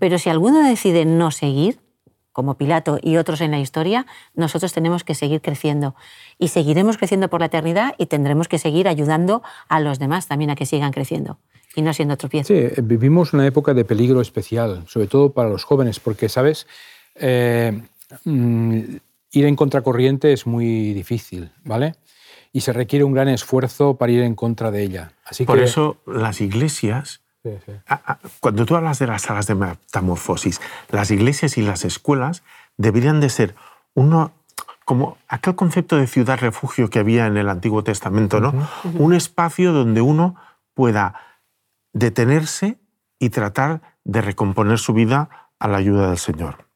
Pero 0.00 0.18
si 0.18 0.30
alguno 0.30 0.62
decide 0.66 1.04
no 1.04 1.30
seguir, 1.30 1.80
como 2.32 2.56
Pilato 2.56 2.98
y 3.02 3.16
otros 3.16 3.40
en 3.40 3.50
la 3.50 3.58
historia, 3.58 4.06
nosotros 4.34 4.72
tenemos 4.72 5.04
que 5.04 5.14
seguir 5.14 5.40
creciendo. 5.40 5.94
Y 6.38 6.48
seguiremos 6.48 6.96
creciendo 6.96 7.28
por 7.28 7.40
la 7.40 7.46
eternidad 7.46 7.94
y 7.98 8.06
tendremos 8.06 8.48
que 8.48 8.58
seguir 8.58 8.88
ayudando 8.88 9.42
a 9.68 9.80
los 9.80 9.98
demás 9.98 10.28
también 10.28 10.50
a 10.50 10.54
que 10.54 10.66
sigan 10.66 10.92
creciendo 10.92 11.38
y 11.74 11.82
no 11.82 11.92
siendo 11.92 12.16
tropiezo. 12.16 12.48
Sí, 12.48 12.68
vivimos 12.82 13.32
una 13.32 13.46
época 13.46 13.74
de 13.74 13.84
peligro 13.84 14.20
especial, 14.20 14.84
sobre 14.86 15.06
todo 15.06 15.32
para 15.32 15.48
los 15.48 15.64
jóvenes, 15.64 16.00
porque, 16.00 16.28
¿sabes? 16.28 16.66
Eh, 17.14 17.80
mm, 18.24 18.80
ir 19.32 19.46
en 19.46 19.56
contracorriente 19.56 20.32
es 20.32 20.46
muy 20.46 20.92
difícil, 20.92 21.50
¿vale? 21.64 21.94
Y 22.52 22.62
se 22.62 22.72
requiere 22.72 23.04
un 23.04 23.12
gran 23.12 23.28
esfuerzo 23.28 23.96
para 23.96 24.10
ir 24.10 24.22
en 24.22 24.34
contra 24.34 24.70
de 24.70 24.82
ella. 24.82 25.12
Así 25.24 25.44
por 25.44 25.60
eso 25.60 25.98
las 26.06 26.40
iglesias 26.40 27.20
Cuando 28.40 28.66
tú 28.66 28.76
hablas 28.76 28.98
de 28.98 29.06
las 29.06 29.22
salas 29.22 29.46
de 29.46 29.54
metamorfosis, 29.54 30.60
las 30.90 31.10
iglesias 31.10 31.56
y 31.56 31.62
las 31.62 31.84
escuelas 31.84 32.42
deberían 32.76 33.20
de 33.20 33.30
ser 33.30 33.54
uno 33.94 34.32
como 34.84 35.18
aquel 35.28 35.54
concepto 35.54 35.96
de 35.96 36.06
ciudad 36.06 36.40
refugio 36.40 36.90
que 36.90 36.98
había 36.98 37.26
en 37.26 37.36
el 37.36 37.48
Antiguo 37.48 37.84
Testamento, 37.84 38.40
¿no? 38.40 38.68
Un 38.94 39.14
espacio 39.14 39.72
donde 39.72 40.00
uno 40.00 40.36
pueda 40.74 41.14
detenerse 41.92 42.78
y 43.18 43.30
tratar 43.30 43.82
de 44.04 44.20
recomponer 44.20 44.78
su 44.78 44.92
vida 44.92 45.48
a 45.58 45.68
la 45.68 45.78
ayuda 45.78 46.08
del 46.08 46.18
Señor. 46.18 46.66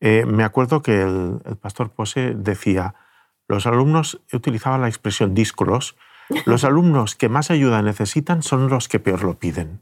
Eh, 0.00 0.24
me 0.26 0.42
acuerdo 0.42 0.82
que 0.82 1.02
el, 1.02 1.40
el 1.44 1.56
pastor 1.56 1.90
Pose 1.90 2.34
decía, 2.34 2.94
los 3.46 3.66
alumnos 3.66 4.20
utilizaban 4.32 4.80
la 4.80 4.88
expresión 4.88 5.34
discros, 5.34 5.96
los 6.46 6.64
alumnos 6.64 7.14
que 7.14 7.28
más 7.28 7.50
ayuda 7.50 7.82
necesitan 7.82 8.42
son 8.42 8.68
los 8.68 8.88
que 8.88 9.00
peor 9.00 9.22
lo 9.24 9.38
piden. 9.38 9.80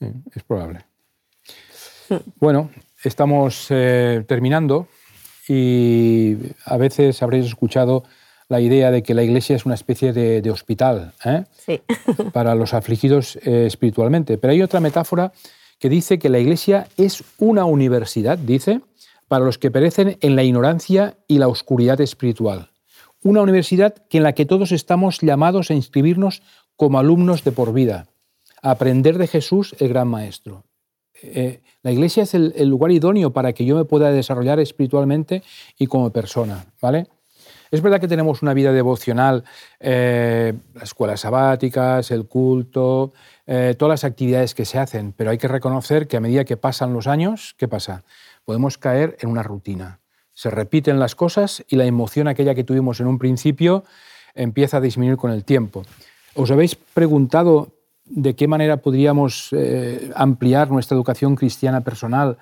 es 0.00 0.42
probable. 0.42 0.84
Bueno, 2.36 2.70
estamos 3.04 3.66
eh, 3.70 4.24
terminando 4.26 4.88
y 5.48 6.36
a 6.64 6.76
veces 6.76 7.22
habréis 7.22 7.46
escuchado 7.46 8.04
la 8.48 8.60
idea 8.60 8.90
de 8.90 9.02
que 9.02 9.14
la 9.14 9.22
iglesia 9.22 9.54
es 9.54 9.64
una 9.64 9.76
especie 9.76 10.12
de, 10.12 10.50
hospital 10.50 11.12
¿eh? 11.24 11.44
para 12.32 12.54
los 12.54 12.74
afligidos 12.74 13.36
eh, 13.42 13.66
espiritualmente. 13.66 14.38
Pero 14.38 14.52
hay 14.52 14.62
otra 14.62 14.80
metáfora 14.80 15.32
que 15.78 15.88
dice 15.88 16.18
que 16.18 16.28
la 16.28 16.40
iglesia 16.40 16.88
es 16.96 17.22
una 17.38 17.64
universidad, 17.64 18.38
dice, 18.38 18.80
para 19.28 19.44
los 19.44 19.56
que 19.56 19.70
perecen 19.70 20.18
en 20.20 20.34
la 20.34 20.42
ignorancia 20.42 21.16
y 21.28 21.38
la 21.38 21.46
oscuridad 21.46 22.00
espiritual 22.00 22.69
una 23.22 23.42
universidad 23.42 23.94
en 24.10 24.22
la 24.22 24.32
que 24.32 24.46
todos 24.46 24.72
estamos 24.72 25.20
llamados 25.20 25.70
a 25.70 25.74
inscribirnos 25.74 26.42
como 26.76 26.98
alumnos 26.98 27.44
de 27.44 27.52
por 27.52 27.72
vida, 27.72 28.06
a 28.62 28.70
aprender 28.70 29.18
de 29.18 29.26
Jesús, 29.26 29.74
el 29.78 29.88
gran 29.88 30.08
maestro. 30.08 30.64
Eh, 31.22 31.60
la 31.82 31.92
iglesia 31.92 32.22
es 32.22 32.34
el, 32.34 32.68
lugar 32.68 32.90
idóneo 32.92 33.32
para 33.32 33.52
que 33.52 33.64
yo 33.64 33.76
me 33.76 33.84
pueda 33.84 34.10
desarrollar 34.10 34.58
espiritualmente 34.60 35.42
y 35.78 35.86
como 35.86 36.10
persona, 36.10 36.64
¿vale? 36.80 37.08
Es 37.70 37.82
verdad 37.82 38.00
que 38.00 38.08
tenemos 38.08 38.42
una 38.42 38.52
vida 38.52 38.72
devocional, 38.72 39.44
eh, 39.78 40.54
las 40.74 40.84
escuelas 40.84 41.20
sabáticas, 41.20 42.10
el 42.10 42.26
culto, 42.26 43.12
eh, 43.46 43.76
todas 43.78 44.02
las 44.02 44.04
actividades 44.04 44.54
que 44.54 44.64
se 44.64 44.78
hacen, 44.78 45.12
pero 45.12 45.30
hay 45.30 45.38
que 45.38 45.46
reconocer 45.46 46.08
que 46.08 46.16
a 46.16 46.20
medida 46.20 46.44
que 46.44 46.56
pasan 46.56 46.92
los 46.92 47.06
años, 47.06 47.54
¿qué 47.58 47.68
pasa? 47.68 48.02
Podemos 48.44 48.76
caer 48.76 49.16
en 49.20 49.28
una 49.28 49.44
rutina 49.44 49.99
Se 50.40 50.48
repiten 50.48 50.98
las 50.98 51.14
cosas 51.14 51.62
y 51.68 51.76
la 51.76 51.84
emoción 51.84 52.26
aquella 52.26 52.54
que 52.54 52.64
tuvimos 52.64 52.98
en 53.00 53.08
un 53.08 53.18
principio 53.18 53.84
empieza 54.34 54.78
a 54.78 54.80
disminuir 54.80 55.18
con 55.18 55.30
el 55.30 55.44
tiempo. 55.44 55.82
¿Os 56.34 56.50
habéis 56.50 56.76
preguntado 56.76 57.74
de 58.06 58.34
qué 58.34 58.48
manera 58.48 58.78
podríamos 58.78 59.50
eh, 59.52 60.10
ampliar 60.14 60.70
nuestra 60.70 60.94
educación 60.94 61.36
cristiana 61.36 61.82
personal, 61.82 62.38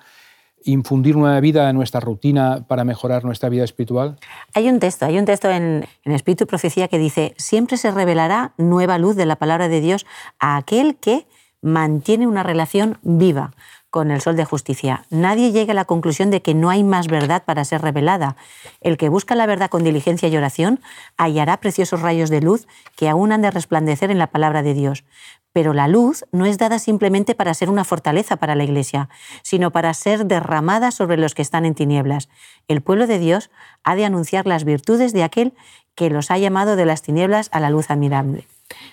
infundir 0.63 1.17
nueva 1.17 1.41
vida 1.41 1.69
en 1.69 1.75
nuestra 1.75 1.99
rutina 1.99 2.63
para 2.69 2.85
mejorar 2.85 3.25
nuestra 3.25 3.49
vida 3.49 3.65
espiritual? 3.65 4.17
Hay 4.53 4.69
un 4.69 4.79
texto, 4.79 5.05
hay 5.05 5.19
un 5.19 5.25
texto 5.25 5.49
en, 5.49 5.85
en 6.05 6.11
Espíritu 6.13 6.45
y 6.45 6.47
Profecía 6.47 6.87
que 6.87 6.99
dice, 6.99 7.33
siempre 7.35 7.75
se 7.75 7.91
revelará 7.91 8.53
nueva 8.57 8.97
luz 8.97 9.17
de 9.17 9.25
la 9.25 9.35
palabra 9.35 9.67
de 9.67 9.81
Dios 9.81 10.05
a 10.39 10.55
aquel 10.55 10.95
que 10.95 11.27
mantiene 11.61 12.27
una 12.27 12.43
relación 12.43 12.97
viva 13.01 13.51
con 13.89 14.11
el 14.11 14.21
sol 14.21 14.35
de 14.35 14.45
justicia. 14.45 15.05
Nadie 15.09 15.51
llega 15.51 15.71
a 15.71 15.75
la 15.75 15.85
conclusión 15.85 16.29
de 16.29 16.41
que 16.41 16.53
no 16.53 16.69
hay 16.69 16.83
más 16.83 17.07
verdad 17.07 17.43
para 17.43 17.65
ser 17.65 17.81
revelada. 17.81 18.35
El 18.81 18.97
que 18.97 19.09
busca 19.09 19.35
la 19.35 19.45
verdad 19.45 19.69
con 19.69 19.83
diligencia 19.83 20.29
y 20.29 20.37
oración 20.37 20.79
hallará 21.17 21.57
preciosos 21.57 22.01
rayos 22.01 22.29
de 22.29 22.41
luz 22.41 22.67
que 22.95 23.09
aún 23.09 23.31
han 23.31 23.41
de 23.41 23.51
resplandecer 23.51 24.11
en 24.11 24.19
la 24.19 24.27
palabra 24.27 24.61
de 24.61 24.73
Dios. 24.73 25.03
Pero 25.51 25.73
la 25.73 25.87
luz 25.87 26.25
no 26.31 26.45
es 26.45 26.59
dada 26.59 26.77
simplemente 26.77 27.33
para 27.33 27.55
ser 27.55 27.71
una 27.71 27.83
fortaleza 27.83 28.35
para 28.35 28.53
la 28.53 28.63
Iglesia, 28.63 29.09
sino 29.41 29.71
para 29.71 29.93
ser 29.95 30.27
derramada 30.27 30.91
sobre 30.91 31.17
los 31.17 31.33
que 31.33 31.41
están 31.41 31.65
en 31.65 31.73
tinieblas. 31.73 32.29
El 32.67 32.81
pueblo 32.81 33.07
de 33.07 33.17
Dios 33.17 33.49
ha 33.83 33.95
de 33.95 34.05
anunciar 34.05 34.45
las 34.45 34.63
virtudes 34.63 35.11
de 35.13 35.23
aquel 35.23 35.53
que 35.95 36.11
los 36.11 36.29
ha 36.29 36.37
llamado 36.37 36.75
de 36.75 36.85
las 36.85 37.01
tinieblas 37.01 37.49
a 37.51 37.59
la 37.59 37.71
luz 37.71 37.89
admirable. 37.89 38.47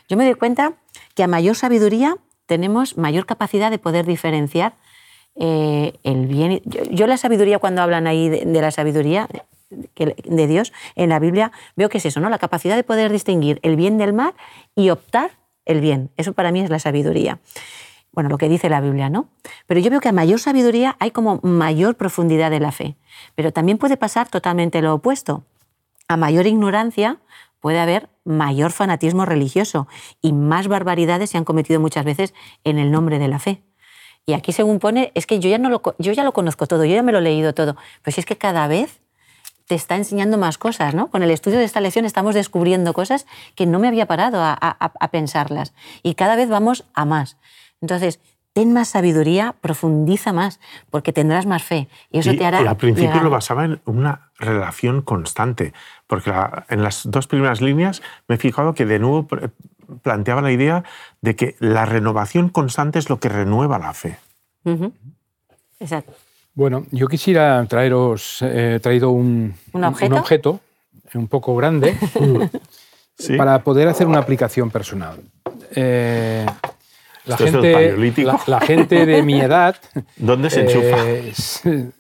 Yo 0.09 0.17
me 0.17 0.25
doy 0.25 0.35
cuenta 0.35 0.73
que 1.15 1.23
a 1.23 1.29
mayor 1.29 1.57
sabiduría 1.57 2.17
tenemos 2.47 2.97
mayor 2.97 3.27
capacidad 3.27 3.71
de 3.71 3.79
poder 3.79 4.07
diferenciar 4.07 4.75
eh, 5.39 5.93
el 6.03 6.27
bien. 6.27 6.63
Yo, 6.91 7.07
la 7.07 7.17
sabiduría, 7.17 7.59
cuando 7.59 7.83
hablan 7.83 8.07
ahí 8.07 8.29
de, 8.29 8.45
la 8.47 8.71
sabiduría 8.71 9.29
de 9.69 10.47
Dios 10.47 10.73
en 10.95 11.11
la 11.11 11.19
Biblia, 11.19 11.53
veo 11.77 11.89
que 11.89 11.99
es 11.99 12.07
eso, 12.07 12.21
¿no? 12.21 12.29
La 12.29 12.39
capacidad 12.39 12.77
de 12.77 12.85
poder 12.85 13.13
distinguir 13.13 13.61
el 13.63 13.77
bien 13.77 13.99
del 13.99 14.13
mal 14.13 14.35
y 14.75 14.91
optar 14.91 15.33
el 15.65 15.81
bien. 15.81 16.11
Eso 16.17 16.33
para 16.33 16.53
mí 16.53 16.61
es 16.61 16.71
la 16.71 16.79
sabiduría. 16.79 17.39
Bueno, 18.13 18.31
lo 18.31 18.39
que 18.39 18.49
dice 18.49 18.71
la 18.71 18.81
Biblia, 18.81 19.11
¿no? 19.11 19.29
Pero 19.67 19.79
yo 19.81 19.91
veo 19.91 20.01
que 20.01 20.09
a 20.09 20.13
mayor 20.13 20.41
sabiduría 20.41 20.97
hay 21.01 21.11
como 21.11 21.39
mayor 21.43 21.97
profundidad 21.97 22.51
de 22.51 22.61
la 22.61 22.73
fe. 22.73 22.97
Pero 23.35 23.53
también 23.53 23.77
puede 23.77 23.99
pasar 23.99 24.29
totalmente 24.29 24.81
lo 24.81 24.95
opuesto. 24.95 25.45
A 26.09 26.17
mayor 26.17 26.47
ignorancia 26.47 27.19
puede 27.61 27.79
haber 27.79 28.09
mayor 28.25 28.73
fanatismo 28.73 29.27
religioso 29.27 29.87
y 30.23 30.33
más 30.33 30.67
barbaridades 30.69 31.31
se 31.31 31.37
han 31.37 31.45
cometido 31.45 31.79
muchas 31.79 32.07
veces 32.07 32.33
en 32.65 32.79
el 32.79 32.91
nombre 32.91 33.19
de 33.19 33.29
la 33.29 33.39
fe. 33.39 33.63
Y 34.27 34.33
aquí 34.33 34.53
según 34.53 34.81
pone, 34.81 35.13
es 35.15 35.25
que 35.25 35.39
yo 35.39 35.49
ya, 35.49 35.59
no 35.59 35.71
lo, 35.71 35.81
yo 35.99 36.13
ya 36.13 36.25
lo 36.25 36.33
conozco 36.33 36.67
todo, 36.67 36.85
yo 36.85 36.95
ya 36.95 37.03
me 37.03 37.13
lo 37.13 37.19
he 37.19 37.23
leído 37.23 37.55
todo. 37.55 37.77
Pues 38.03 38.19
es 38.19 38.27
que 38.27 38.37
cada 38.37 38.67
vez 38.67 39.01
te 39.67 39.77
está 39.77 39.97
enseñando 39.97 40.37
más 40.37 40.59
cosas, 40.59 40.95
¿no? 40.95 41.09
Con 41.09 41.23
el 41.23 41.31
estudio 41.31 41.59
de 41.59 41.65
esta 41.65 41.81
lección 41.81 42.05
estamos 42.05 42.35
descubriendo 42.35 42.93
cosas 42.93 43.27
que 43.55 43.67
no 43.67 43.79
me 43.79 43.89
había 43.89 44.07
parado 44.07 44.39
a, 44.43 45.09
pensarlas. 45.11 45.75
Y 46.03 46.15
cada 46.15 46.37
vez 46.37 46.49
vamos 46.49 46.85
a 46.95 47.05
más. 47.05 47.37
Entonces, 47.81 48.21
ten 48.53 48.73
más 48.73 48.89
sabiduría, 48.89 49.55
profundiza 49.61 50.33
más, 50.33 50.61
porque 50.91 51.13
tendrás 51.13 51.47
más 51.47 51.63
fe. 51.63 51.89
Y 52.11 52.19
eso 52.19 52.35
te 52.35 52.45
hará. 52.45 52.63
Y 52.63 52.67
al 52.67 52.77
principio 52.77 53.23
lo 53.23 53.31
basaba 53.31 53.65
en 53.65 53.81
una 53.85 54.31
relación 54.39 55.03
constante, 55.03 55.73
porque 56.07 56.33
en 56.69 56.83
las 56.83 57.09
dos 57.11 57.27
primeras 57.27 57.61
líneas 57.61 58.03
me 58.29 58.37
he 58.37 58.39
fijado 58.39 58.75
que 58.75 58.87
de 58.87 58.99
nuevo 58.99 59.27
planteaba 60.03 60.43
la 60.43 60.53
idea 60.53 60.85
de 61.21 61.37
que 61.37 61.57
la 61.59 61.85
renovación 61.85 62.49
constante 62.49 62.99
es 62.99 63.09
lo 63.09 63.19
que 63.19 63.29
renueva 63.29 63.79
la 63.79 63.93
fe. 63.93 64.19
Exacto. 65.79 66.13
Bueno, 66.55 66.87
yo 66.91 67.07
quisiera 67.07 67.65
traeros, 67.69 68.41
he 68.43 68.81
traído 68.81 69.11
un, 69.11 69.55
¿Un, 69.73 69.85
objeto? 69.85 70.17
objeto 70.17 70.61
un 71.15 71.29
poco 71.29 71.55
grande 71.55 71.97
para 73.37 73.63
poder 73.63 73.89
hacer 73.89 74.07
una 74.07 74.19
aplicación 74.19 74.71
personal. 74.71 75.21
Eh, 75.75 76.47
la, 77.25 77.37
gente, 77.37 77.97
la, 78.47 78.61
gente 78.61 79.07
de 79.07 79.23
mi 79.23 79.41
edad. 79.41 79.77
¿Dónde 80.17 80.49
se 80.49 80.63
enchufa? 80.63 80.97
Eh, 81.07 81.33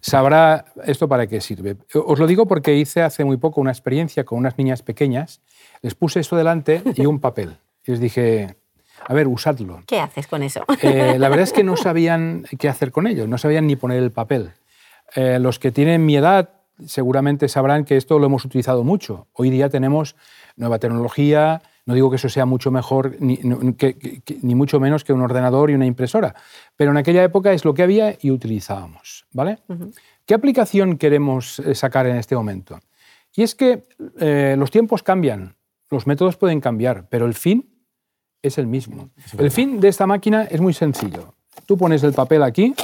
sabrá 0.00 0.66
esto 0.84 1.08
para 1.08 1.26
qué 1.26 1.40
sirve. 1.40 1.76
Os 1.94 2.18
lo 2.18 2.26
digo 2.26 2.46
porque 2.46 2.74
hice 2.76 3.02
hace 3.02 3.24
muy 3.24 3.36
poco 3.36 3.60
una 3.60 3.70
experiencia 3.70 4.24
con 4.24 4.38
unas 4.38 4.58
niñas 4.58 4.82
pequeñas. 4.82 5.40
Les 5.84 5.94
puse 5.94 6.18
esto 6.18 6.34
delante 6.34 6.82
y 6.96 7.04
un 7.04 7.20
papel. 7.20 7.58
Y 7.86 7.90
les 7.90 8.00
dije, 8.00 8.56
a 9.06 9.12
ver, 9.12 9.28
usadlo. 9.28 9.82
¿Qué 9.86 10.00
haces 10.00 10.26
con 10.26 10.42
eso? 10.42 10.64
Eh, 10.80 11.18
la 11.18 11.28
verdad 11.28 11.42
es 11.42 11.52
que 11.52 11.62
no 11.62 11.76
sabían 11.76 12.46
qué 12.58 12.70
hacer 12.70 12.90
con 12.90 13.06
ello, 13.06 13.26
no 13.26 13.36
sabían 13.36 13.66
ni 13.66 13.76
poner 13.76 14.02
el 14.02 14.10
papel. 14.10 14.52
Eh, 15.14 15.38
los 15.38 15.58
que 15.58 15.72
tienen 15.72 16.06
mi 16.06 16.16
edad 16.16 16.48
seguramente 16.86 17.50
sabrán 17.50 17.84
que 17.84 17.98
esto 17.98 18.18
lo 18.18 18.24
hemos 18.24 18.46
utilizado 18.46 18.82
mucho. 18.82 19.26
Hoy 19.34 19.50
día 19.50 19.68
tenemos 19.68 20.16
nueva 20.56 20.78
tecnología, 20.78 21.60
no 21.84 21.92
digo 21.92 22.08
que 22.08 22.16
eso 22.16 22.30
sea 22.30 22.46
mucho 22.46 22.70
mejor, 22.70 23.16
ni, 23.20 23.38
ni, 23.42 24.54
mucho 24.54 24.80
menos 24.80 25.04
que 25.04 25.12
un 25.12 25.20
ordenador 25.20 25.70
y 25.70 25.74
una 25.74 25.84
impresora, 25.84 26.34
pero 26.76 26.92
en 26.92 26.96
aquella 26.96 27.22
época 27.22 27.52
es 27.52 27.66
lo 27.66 27.74
que 27.74 27.82
había 27.82 28.16
y 28.18 28.30
utilizábamos. 28.30 29.26
¿vale? 29.32 29.58
¿Qué 30.24 30.32
aplicación 30.32 30.96
queremos 30.96 31.58
eh, 31.58 31.74
sacar 31.74 32.06
en 32.06 32.16
este 32.16 32.34
momento? 32.34 32.80
Y 33.36 33.42
es 33.42 33.54
que 33.54 33.82
los 34.56 34.70
tiempos 34.70 35.02
cambian, 35.02 35.56
los 35.94 36.06
métodos 36.06 36.36
pueden 36.36 36.60
cambiar, 36.60 37.08
pero 37.08 37.26
el 37.26 37.34
fin 37.34 37.70
es 38.42 38.58
el 38.58 38.66
mismo. 38.66 39.10
El 39.38 39.50
fin 39.50 39.80
de 39.80 39.88
esta 39.88 40.06
máquina 40.06 40.44
es 40.44 40.60
muy 40.60 40.74
sencillo. 40.74 41.34
Tú 41.66 41.78
pones 41.78 42.02
el 42.02 42.12
papel 42.12 42.42
aquí, 42.42 42.74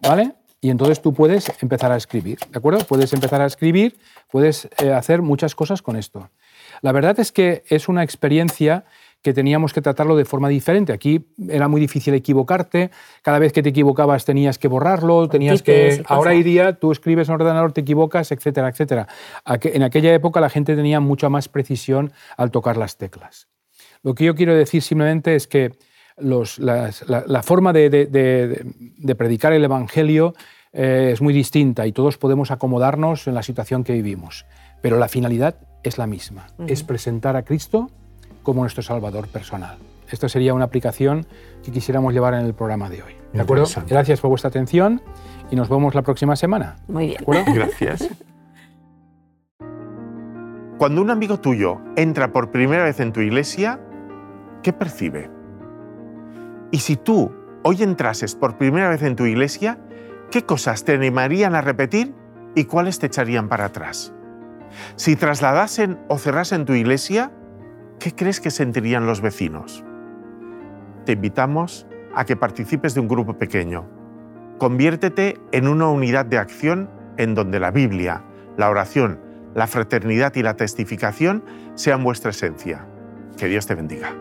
¿vale? 0.00 0.34
Y 0.60 0.70
entonces 0.70 1.00
tú 1.02 1.12
puedes 1.12 1.50
empezar 1.60 1.90
a 1.90 1.96
escribir, 1.96 2.38
¿de 2.50 2.58
acuerdo? 2.58 2.84
Puedes 2.84 3.12
empezar 3.12 3.40
a 3.40 3.46
escribir, 3.46 3.98
puedes 4.30 4.68
eh, 4.78 4.92
hacer 4.92 5.20
muchas 5.20 5.54
cosas 5.56 5.82
con 5.82 5.96
esto. 5.96 6.30
La 6.82 6.92
verdad 6.92 7.18
es 7.18 7.32
que 7.32 7.64
es 7.68 7.88
una 7.88 8.04
experiencia 8.04 8.84
que 9.22 9.32
teníamos 9.32 9.72
que 9.72 9.80
tratarlo 9.80 10.16
de 10.16 10.24
forma 10.24 10.48
diferente. 10.48 10.92
Aquí 10.92 11.26
era 11.48 11.68
muy 11.68 11.80
difícil 11.80 12.12
equivocarte, 12.14 12.90
cada 13.22 13.38
vez 13.38 13.52
que 13.52 13.62
te 13.62 13.68
equivocabas 13.68 14.24
tenías 14.24 14.58
que 14.58 14.68
borrarlo, 14.68 15.28
tenías 15.28 15.62
que... 15.62 16.02
Ahora 16.06 16.32
día 16.42 16.74
tú 16.74 16.90
escribes 16.90 17.28
en 17.28 17.34
ordenador, 17.34 17.72
te 17.72 17.82
equivocas, 17.82 18.32
etcétera, 18.32 18.68
etcétera. 18.68 19.06
En 19.46 19.82
aquella 19.82 20.12
época 20.12 20.40
la 20.40 20.50
gente 20.50 20.74
tenía 20.74 20.98
mucha 21.00 21.28
más 21.28 21.48
precisión 21.48 22.12
al 22.36 22.50
tocar 22.50 22.76
las 22.76 22.96
teclas. 22.96 23.48
Lo 24.02 24.14
que 24.14 24.24
yo 24.24 24.34
quiero 24.34 24.56
decir 24.56 24.82
simplemente 24.82 25.36
es 25.36 25.46
que 25.46 25.72
la, 26.16 27.42
forma 27.42 27.72
de, 27.72 29.14
predicar 29.16 29.52
el 29.52 29.64
Evangelio 29.64 30.34
eh, 30.72 31.10
es 31.12 31.22
muy 31.22 31.32
distinta 31.32 31.86
y 31.86 31.92
todos 31.92 32.18
podemos 32.18 32.50
acomodarnos 32.50 33.28
en 33.28 33.34
la 33.34 33.42
situación 33.42 33.84
que 33.84 33.92
vivimos, 33.92 34.46
pero 34.80 34.98
la 34.98 35.08
finalidad 35.08 35.56
es 35.84 35.98
la 35.98 36.06
misma, 36.06 36.48
es 36.66 36.82
presentar 36.82 37.36
a 37.36 37.44
Cristo 37.44 37.90
como 38.42 38.62
nuestro 38.62 38.82
Salvador 38.82 39.28
personal. 39.28 39.78
Esta 40.10 40.28
sería 40.28 40.52
una 40.52 40.64
aplicación 40.64 41.26
que 41.62 41.72
quisiéramos 41.72 42.12
llevar 42.12 42.34
en 42.34 42.44
el 42.44 42.54
programa 42.54 42.90
de 42.90 43.02
hoy. 43.02 43.16
¿De 43.32 43.40
acuerdo? 43.40 43.64
Gracias 43.86 44.20
por 44.20 44.28
vuestra 44.28 44.48
atención 44.48 45.00
y 45.50 45.56
nos 45.56 45.68
vemos 45.68 45.94
la 45.94 46.02
próxima 46.02 46.36
semana. 46.36 46.76
Muy 46.86 47.06
bien. 47.06 47.24
Gracias. 47.54 48.08
Cuando 50.76 51.00
un 51.00 51.10
amigo 51.10 51.38
tuyo 51.38 51.80
entra 51.96 52.32
por 52.32 52.50
primera 52.50 52.84
vez 52.84 53.00
en 53.00 53.12
tu 53.12 53.20
iglesia, 53.20 53.80
¿qué 54.62 54.72
percibe? 54.72 55.30
Y 56.70 56.80
si 56.80 56.96
tú 56.96 57.32
hoy 57.62 57.82
entrases 57.82 58.34
por 58.34 58.58
primera 58.58 58.88
vez 58.88 59.02
en 59.02 59.16
tu 59.16 59.24
iglesia, 59.24 59.78
¿qué 60.30 60.44
cosas 60.44 60.84
te 60.84 60.92
animarían 60.92 61.54
a 61.54 61.60
repetir 61.60 62.14
y 62.54 62.64
cuáles 62.64 62.98
te 62.98 63.06
echarían 63.06 63.48
para 63.48 63.66
atrás? 63.66 64.12
Si 64.96 65.16
trasladasen 65.16 66.00
o 66.08 66.18
cerrasen 66.18 66.64
tu 66.64 66.72
iglesia, 66.74 67.30
¿qué 68.02 68.12
crees 68.12 68.40
que 68.40 68.50
sentirían 68.50 69.06
los 69.06 69.20
vecinos? 69.20 69.84
Te 71.06 71.12
invitamos 71.12 71.86
a 72.14 72.24
que 72.24 72.36
participes 72.36 72.94
de 72.94 73.00
un 73.00 73.06
grupo 73.06 73.38
pequeño. 73.38 73.88
Conviértete 74.58 75.38
en 75.52 75.68
una 75.68 75.88
unidad 75.88 76.26
de 76.26 76.38
acción 76.38 76.90
en 77.16 77.34
donde 77.34 77.60
la 77.60 77.70
Biblia, 77.70 78.24
la 78.56 78.70
oración, 78.70 79.20
la 79.54 79.68
fraternidad 79.68 80.34
y 80.34 80.42
la 80.42 80.56
testificación 80.56 81.44
sean 81.74 82.02
vuestra 82.02 82.30
esencia. 82.30 82.86
Que 83.38 83.46
Dios 83.46 83.66
te 83.66 83.76
bendiga. 83.76 84.12